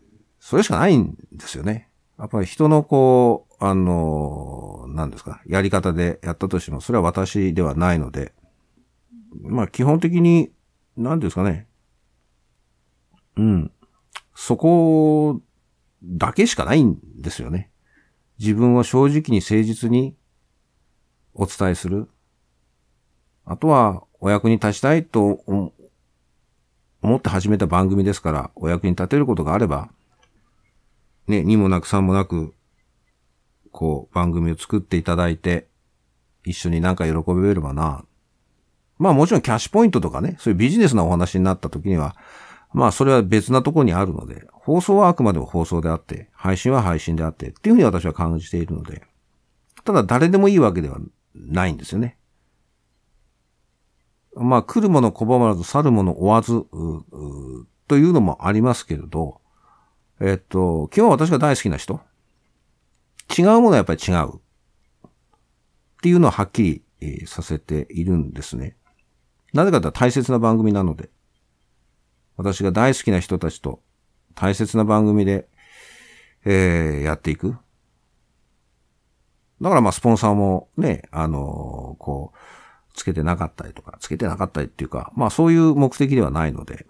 [0.00, 0.06] ー、
[0.40, 1.88] それしかないんですよね。
[2.18, 8.32] やっぱり人のこう、あの、何ですか、やり方でやったとしても、それは私ではないので、
[9.42, 10.50] まあ基本的に、
[10.96, 11.66] 何ですかね、
[13.36, 13.72] うん。
[14.34, 15.40] そこ
[16.02, 17.70] だけしかないんですよね。
[18.38, 20.14] 自分を正直に誠実に
[21.36, 22.08] お伝えする。
[23.44, 29.90] あとは、お役に立ちたいと思って始めた番組ですから、お役に立てることがあれば、
[31.28, 32.54] ね、2もなく3もなく、
[33.70, 35.68] こう、番組を作っていただいて、
[36.44, 38.04] 一緒になんか喜べればな。
[38.98, 42.16] まあもちろんキャッシュポイントとかね、そういうビジネスなお話になった時には、
[42.72, 49.02] まあそれは別なところにあるので、放送はあくまでも放送であって、配信は配信であって、っていうふうに私は感じているので、
[49.84, 50.98] ただ誰でもいいわけでは
[51.36, 52.18] ないんですよね。
[54.34, 56.64] まあ来るもの拒まらず去るもの追わず、
[57.88, 59.40] というのもありますけれど、
[60.20, 62.00] えっと、基本私が大好きな人、
[63.36, 64.36] 違うものはやっぱり違う。
[64.36, 64.40] っ
[66.02, 66.82] ていうのははっきり、
[67.26, 68.76] させているんですね。
[69.52, 71.10] なぜかというと大切な番組なので、
[72.36, 73.82] 私が大好きな人たちと
[74.34, 75.48] 大切な番組で、
[76.44, 77.56] えー、やっていく。
[79.60, 82.38] だからまあスポンサーもね、あのー、こう、
[82.94, 86.86] つけてなかったりとか、つけてなかったりっていうか、まあそういう目的ではないので、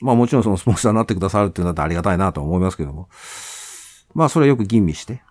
[0.00, 3.08] まあもちろんそのスポンサーになってくださるっていうのだとありがたいなと思いますけども、
[4.14, 5.22] まあそれはよく吟味して、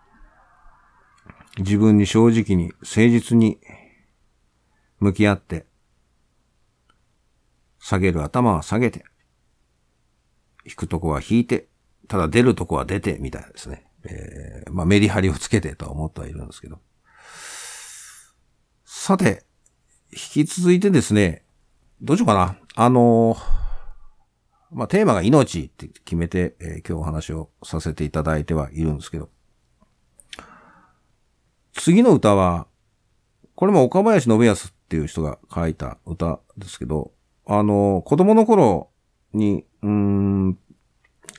[1.57, 3.59] 自分に正直に、誠実に
[4.99, 5.65] 向き合って、
[7.79, 9.05] 下げる頭は下げて、
[10.65, 11.67] 引くとこは引いて、
[12.07, 13.85] ただ出るとこは出て、みたいですね。
[14.05, 16.79] えー、まあメリハリをつけてとは思ってはいるんですけど。
[18.85, 19.45] さて、
[20.11, 21.43] 引き続いてですね、
[22.01, 22.57] どうしようかな。
[22.75, 23.37] あのー、
[24.71, 29.29] まあ、テーマが命って決めて、えー、今日お話をさせていただいてはいるんですけど。
[31.73, 32.67] 次の歌は、
[33.55, 37.11] これも岡林信康っていう人が書いた歌ですけど、
[37.45, 38.89] あのー、子供の頃
[39.33, 40.57] に、うん、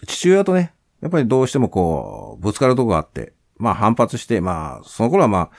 [0.06, 0.74] 父親とね、
[1.04, 5.50] やっぱりどうしてもこう、ぶつかるとこがあって、まあ反発して、まあ、その頃はまあ、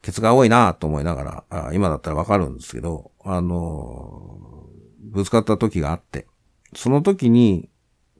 [0.00, 4.66] ケツが多いなと思いながら、今だったらわかるんですけど、あの、
[4.98, 6.26] ぶつかった時があって、
[6.74, 7.68] その時に、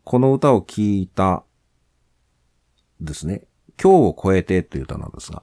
[0.05, 1.43] この歌を聴いた
[3.01, 3.45] ですね、
[3.83, 5.43] 今日を超えてという歌なんですが、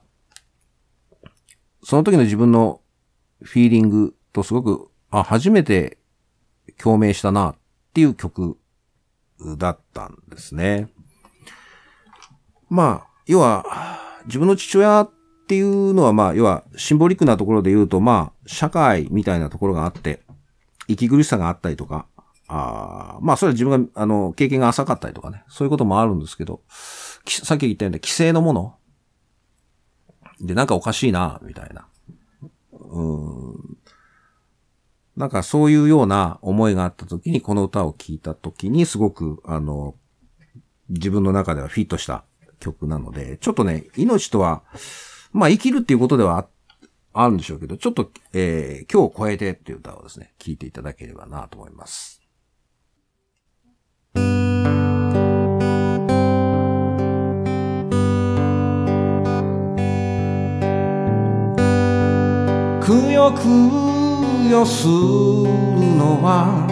[1.82, 2.82] その時の自分の
[3.42, 5.98] フィーリングとすごく、あ、初めて
[6.78, 7.56] 共鳴したなっ
[7.94, 8.56] ていう曲
[9.58, 10.88] だったんですね。
[12.70, 13.66] まあ、要は、
[14.26, 15.10] 自分の父親っ
[15.48, 20.22] ていうのは、まあ、要は、シンボリックなところで言うと、まあ、社会みたいなところがあって、
[20.86, 22.06] 息苦しさがあったりとか、
[22.46, 26.62] あまあ、それは自分が、あの、経験が浅かったりとかね、そういうこともあるんですけど、
[27.26, 28.76] さっき言ったように、規制のもの
[30.40, 31.86] で、なんかおかしいな、みたいな。
[32.72, 33.76] うん。
[35.16, 39.94] なんかそういうような思いがあった時に、この歌を聴いた時に、すごく、あの、
[40.88, 42.24] 自分の中ではフィットした
[42.60, 44.62] 曲なので、ちょっとね、命とは、
[45.32, 46.46] まあ生きるっていうことでは
[47.12, 52.20] あるんでしょうけど、ちょっと、えー、今日を超えてっていう歌をですね、聴いていただければなと思います。
[62.90, 66.66] くよくよするのは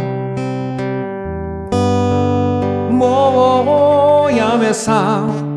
[2.90, 5.47] もうやめさ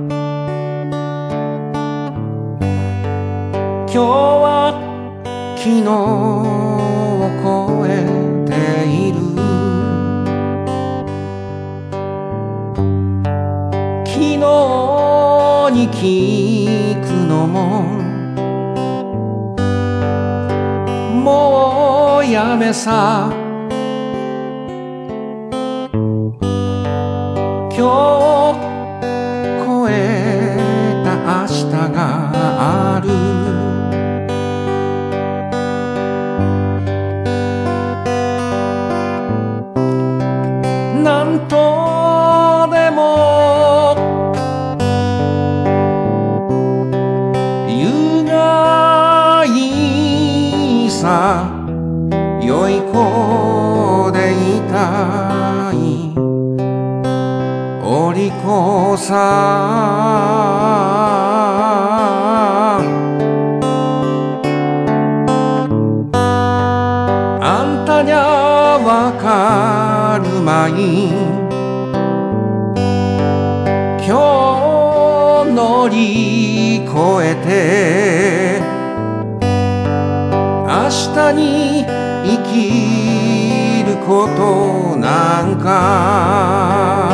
[3.91, 4.71] 日は
[5.57, 7.89] 昨日を超え
[8.47, 8.51] て
[8.87, 9.19] いる。
[14.05, 14.39] 昨日
[15.73, 15.99] に聞
[17.01, 17.59] くのも
[21.21, 23.40] もうやめさ。
[59.11, 59.17] さ
[67.43, 67.49] あ
[67.83, 71.09] んたにゃわかるまい。
[74.07, 74.15] 今
[75.45, 76.89] 日乗り越
[77.21, 78.61] えて
[80.65, 80.71] 明
[81.13, 81.83] 日に
[82.23, 84.07] 生きるこ
[84.37, 87.10] となんか。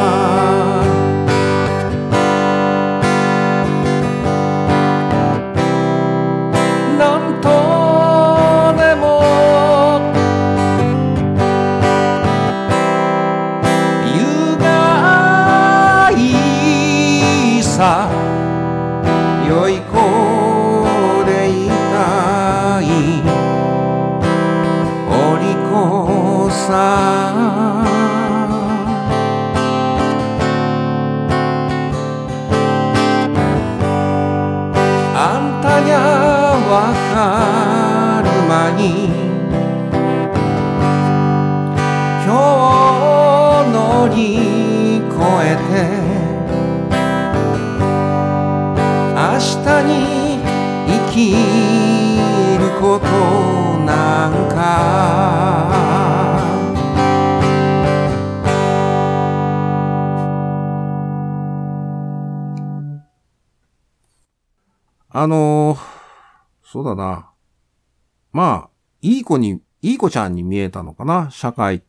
[69.38, 71.30] に、いい子ちゃんに見えたのかな？
[71.32, 71.82] 社会っ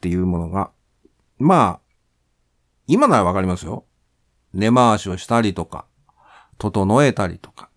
[0.00, 0.70] ていうものが。
[1.38, 1.80] まあ、
[2.86, 3.84] 今ならわかりますよ。
[4.52, 5.86] 根回しをしたりとか、
[6.58, 7.70] 整えたりとか。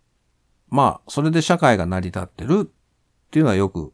[0.69, 3.93] まあ、それで社会が成り立ってるっていうのはよく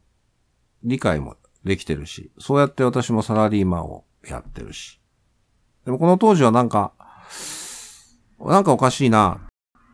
[0.83, 4.99] 理解もできてるし、そうやって私もサラリーマンをやってるし。
[5.85, 6.93] でもこの当時はなんか、
[8.39, 9.41] なんかおかしいな。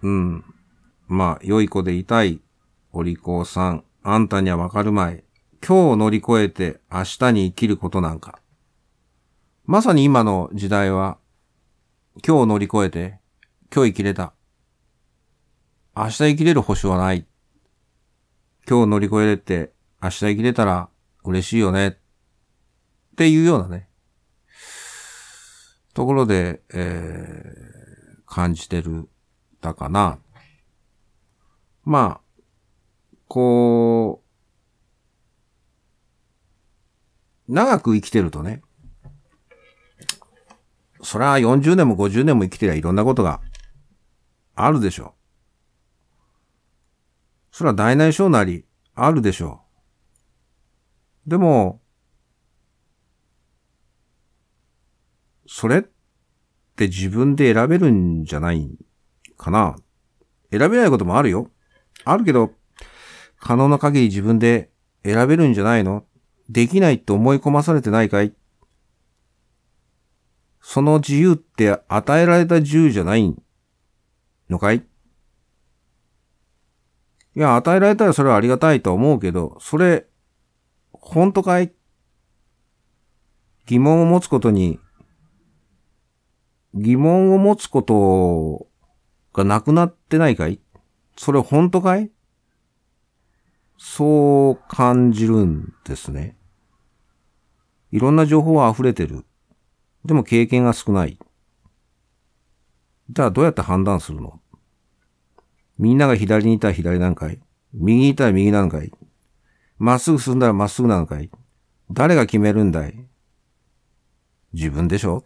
[0.02, 0.44] うん。
[1.08, 2.42] まあ、良い子でいたい、
[2.92, 5.24] お利口さん、あんたにはわかるまい。
[5.66, 8.40] 今日を乗り越えて明日に生きることなんか。
[9.66, 11.18] まさに今の時代は、
[12.26, 13.20] 今日を乗り越えて、
[13.74, 14.34] 今日生きれた。
[15.96, 17.26] 明日生きれる保証はない。
[18.68, 20.90] 今日乗り越えれて、明日生きれたら
[21.24, 21.88] 嬉しいよね。
[21.90, 21.96] っ
[23.16, 23.90] ていうようなね。
[25.94, 29.10] ところで、えー、感じてる、
[29.62, 30.20] だかな。
[31.84, 32.42] まあ、
[33.28, 34.29] こう、
[37.50, 38.62] 長く生きてるとね、
[41.02, 43.42] そりゃ40年も50年も生きてりゃいろんなことが
[44.54, 45.16] あるでしょ
[47.52, 47.56] う。
[47.56, 49.62] それは大内小なりあるでしょ
[51.26, 51.30] う。
[51.32, 51.82] でも、
[55.48, 55.82] それっ
[56.76, 58.78] て自分で選べるんじゃない
[59.38, 59.76] かな。
[60.52, 61.50] 選べないこともあるよ。
[62.06, 62.52] あるけど、
[63.40, 64.70] 可能な限り自分で
[65.04, 66.06] 選べるんじゃないの？
[66.50, 68.34] できないって思い込まされてないかい？
[70.62, 73.36] その自由って与えられた自由じゃない
[74.50, 74.84] のかい？
[77.36, 80.08] いや、与えられたらそれはありがたいと思うけど、それ、
[80.92, 81.72] 本当かい？
[83.68, 84.80] 疑問を持つことに、
[86.74, 88.68] 疑問を持つこと
[89.34, 90.60] がなくなってないかい？
[91.16, 92.12] それ本当かい？
[93.78, 96.36] そう感じるんですね。
[97.92, 99.26] いろんな情報は溢れてる。
[100.06, 101.18] でも経験が少ない。
[103.10, 104.40] じゃあどうやって判断するの？
[105.78, 107.40] みんなが左にいたら左なんかい？
[107.74, 108.92] 右にいたら右なのかい？
[109.78, 111.32] まっすぐ進んだらまっすぐなのかい？
[111.90, 113.08] 誰が決めるんだい？
[114.54, 115.24] 自分でしょ？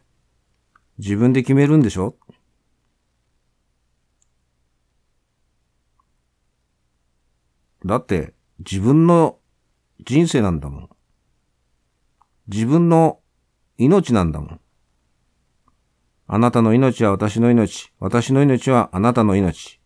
[0.98, 2.16] 自分で決めるんでしょ？
[7.86, 9.40] だって自分の
[10.06, 10.90] 人生なんだもん。
[12.48, 13.20] 自分の
[13.78, 14.60] 命なんだもん。
[16.28, 17.94] あなたの命は私の命。
[18.00, 19.80] 私の命はあなたの命。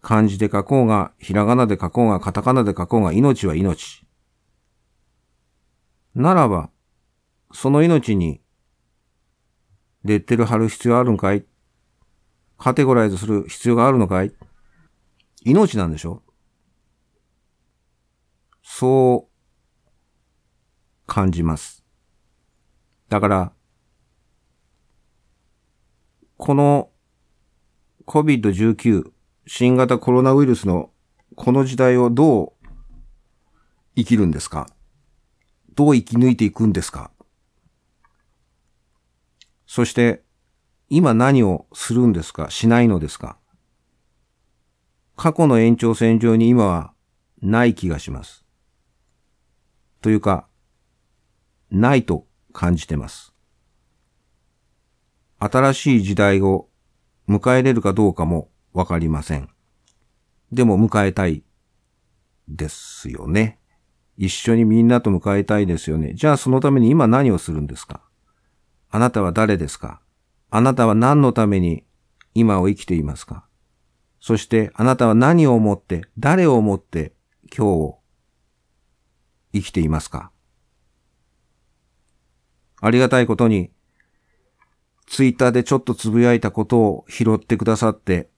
[0.00, 4.06] 漢字で書こうが、ひらがなで書こうが、カタカナで書こうが、命は命。
[6.14, 6.70] ならば、
[7.52, 8.40] その命に、
[10.04, 11.44] レッテル貼る必要あるんかい？
[12.56, 14.32] カテゴライズする必要があるのかい？
[15.44, 16.22] 命なんでしょ？
[18.62, 19.27] そう
[21.08, 21.82] 感じます。
[23.08, 23.52] だから、
[26.36, 26.90] この
[28.06, 29.10] COVID-19
[29.46, 30.90] 新型コロナウイルスの
[31.34, 32.68] この時代をどう
[33.96, 34.68] 生きるんですか？
[35.74, 37.10] どう生き抜いていくんですか？
[39.66, 40.22] そして、
[40.90, 42.50] 今何をするんですか？
[42.50, 43.38] しないのですか？
[45.16, 46.92] 過去の延長線上に今は
[47.40, 48.44] ない気がします。
[50.02, 50.47] というか、
[51.70, 53.34] ないと感じてます。
[55.38, 56.68] 新しい時代を
[57.28, 59.48] 迎えれるかどうかもわかりません。
[60.50, 61.44] でも迎えたい
[62.48, 63.58] ですよね。
[64.16, 66.14] 一緒にみんなと迎えたいですよね。
[66.14, 68.02] じゃあそのために今何をするんですか？
[68.90, 70.00] あなたは誰ですか？
[70.50, 71.84] あなたは何のために
[72.34, 73.46] 今を生きていますか？
[74.18, 77.12] そしてあなたは何を思って、誰を思って
[77.56, 77.98] 今日を
[79.52, 80.32] 生きていますか？
[82.80, 83.70] ありがたいことに、
[85.06, 88.30] ツイッターでちょっとつぶやいたことを拾ってくださって、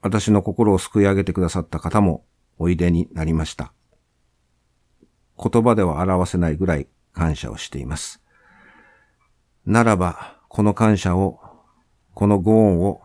[0.00, 2.24] 私の心を救い上げてくださった方も
[2.56, 3.72] おいでになりました。
[5.38, 8.22] 言葉では表せないぐらい感謝をしています。
[9.64, 11.40] ならば、この感謝を、
[12.14, 13.02] このご恩を、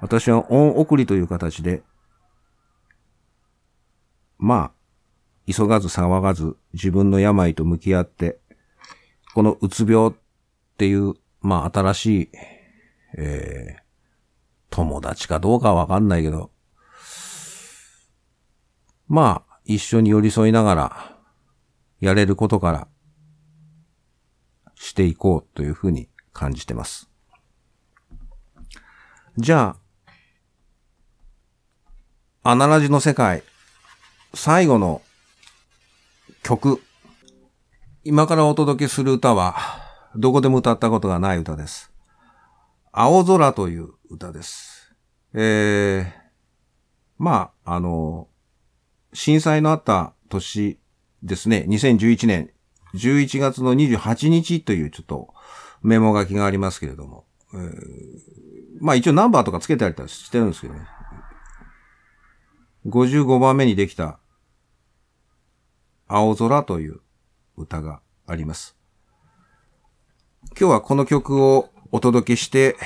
[0.00, 1.82] 私は恩送りという形で、
[4.38, 4.77] まあ、
[5.50, 8.38] 急がず騒がず自分の病と向き合って、
[9.34, 10.12] このうつ病っ
[10.76, 12.30] ていう、まあ新しい、
[13.16, 13.82] えー、
[14.70, 16.50] 友達かどうかわかんないけど、
[19.08, 21.16] まあ、一緒に寄り添いながら、
[22.00, 22.88] やれることから、
[24.74, 27.10] していこうというふうに感じてます。
[29.38, 29.76] じゃ
[32.44, 33.42] あ、アナラジの世界、
[34.34, 35.00] 最後の
[36.48, 36.80] 曲。
[38.04, 39.54] 今からお届けする歌は、
[40.16, 41.92] どこでも歌ったことがない歌です。
[42.90, 44.94] 青空という歌です。
[45.34, 46.06] えー、
[47.18, 48.28] まあ、あの、
[49.12, 50.80] 震災のあった年
[51.22, 52.50] ですね、2011年
[52.94, 55.34] 11月の28日というちょっと
[55.82, 57.70] メモ書きがありますけれども、えー、
[58.80, 60.80] まあ一応ナンバーとかつけてあったりしてるんですけどね。
[62.86, 64.18] 55番目にできた
[66.08, 67.00] 青空という
[67.56, 68.76] 歌があります。
[70.58, 72.76] 今日はこの曲をお届けして、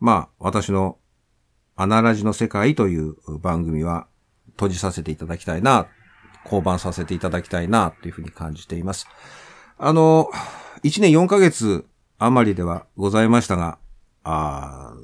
[0.00, 0.98] まあ私の
[1.76, 4.08] アナラジの世界という番組は
[4.52, 5.86] 閉じさせていただきたいな、
[6.44, 9.06] 降板させていただきたいな、というふうに感じています。
[9.76, 10.30] あの、
[10.82, 11.86] 1年4ヶ月
[12.18, 13.78] 余りではございましたが、
[14.24, 14.94] あ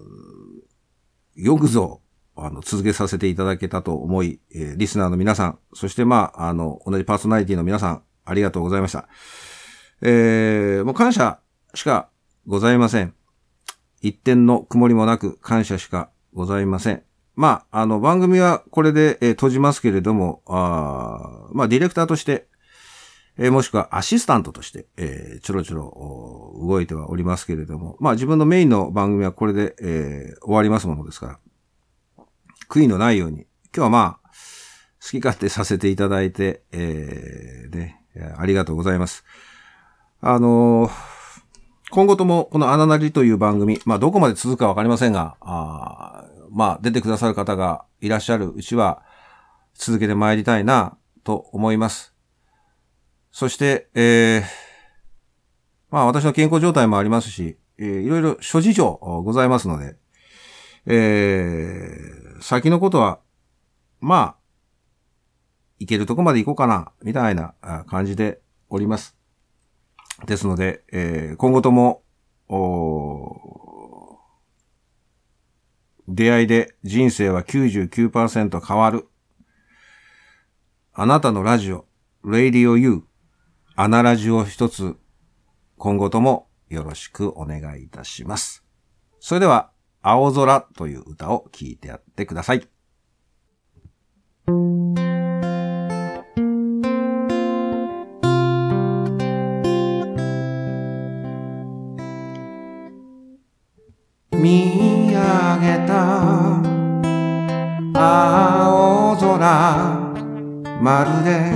[1.36, 2.00] よくぞ
[2.36, 9.08] あの、続けさせていただけたと思い、えー、リスナーの皆さん、そしてまあ、あの、同じパーソナリティの皆さん、ありがとうございました。
[10.02, 11.38] えー、もう感謝
[11.74, 12.08] しか
[12.46, 13.14] ございません。
[14.00, 17.02] 一点の曇りもなく感謝しかございません。
[17.36, 22.48] まあ、あの、番組はこれで、えー、閉じますけれども、あまあ、ディレクターとして、
[23.36, 31.38] えー、もしくはアシスタントとして、えー、ちょろちょろ動いてはおりますけれども、まあ自分のメインの番組はこれで、えー、終わりますものですから、
[32.74, 34.28] 悔いのないように、今日はまあ、
[35.00, 38.02] 好き勝手させていただいて、えー、ね、
[38.36, 39.24] ありがとうございます。
[40.20, 40.90] あのー、
[41.92, 49.04] 今後ともこのアナナリという番組、まあどこまで続くかわかりませんが、あまあ出てくださる方がいらっしゃるうちは
[49.74, 52.12] 続けて参りたいなと思います。
[53.30, 54.42] そして、えー、
[55.90, 59.94] まあ私の健康状態もありますし、えー、いろいろ諸事情ございますので、
[60.86, 63.20] えー、先のことは、
[64.02, 64.36] まあ、
[65.78, 67.54] 行けるとこまで行こうかな、みたいな
[67.88, 69.16] 感じでおります。
[70.26, 72.02] ですので、えー、今後とも、
[76.06, 79.08] 出会いで人生は99%変わる。
[80.92, 81.86] あなたのラジオ、
[82.22, 83.04] Radio U、
[83.74, 84.96] アナラジオ一つ、
[85.78, 88.66] 今後ともよろしくお願いいたします。
[89.18, 89.73] それでは、
[90.06, 92.68] 青空という歌を聴いてやってください。
[104.32, 106.60] 見上げた
[107.94, 109.40] 青空
[110.82, 111.50] まるで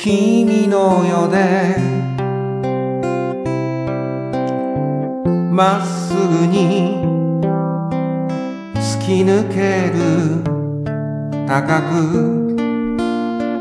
[0.00, 1.97] 君の世で
[5.58, 7.02] まっすぐに
[8.76, 9.98] 突き抜ける
[11.48, 12.54] 高く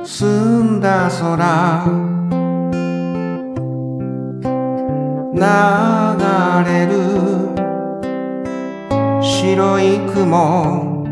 [0.05, 1.87] 澄んだ空。
[5.33, 5.41] 流
[6.69, 6.93] れる
[9.19, 11.03] 白い雲。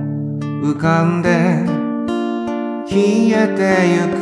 [0.61, 1.65] 浮かんで
[2.85, 4.21] 消えてゆく。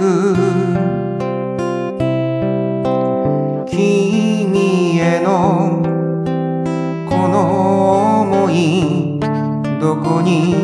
[3.67, 5.92] 君への
[8.53, 9.19] の想い
[9.79, 10.55] どこに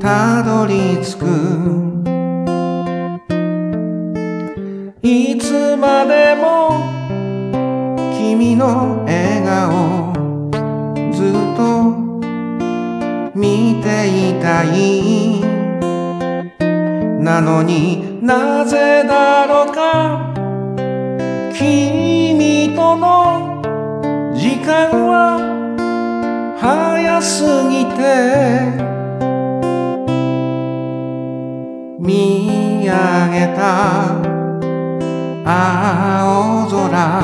[0.00, 1.26] たどり着く
[5.02, 6.82] いつまでも
[8.18, 10.12] 君の笑顔
[11.12, 11.62] ずっと
[13.34, 15.40] 見ていたい。
[17.20, 20.34] なのになぜだろうか。
[21.54, 23.62] 君との
[24.34, 25.71] 時間は
[26.62, 27.98] 早すぎて
[31.98, 32.92] 見上
[33.32, 34.22] げた
[35.44, 37.22] 青空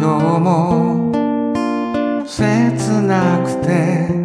[0.00, 1.12] 日も
[2.26, 4.21] 切なくて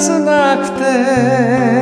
[0.00, 1.79] 切なくて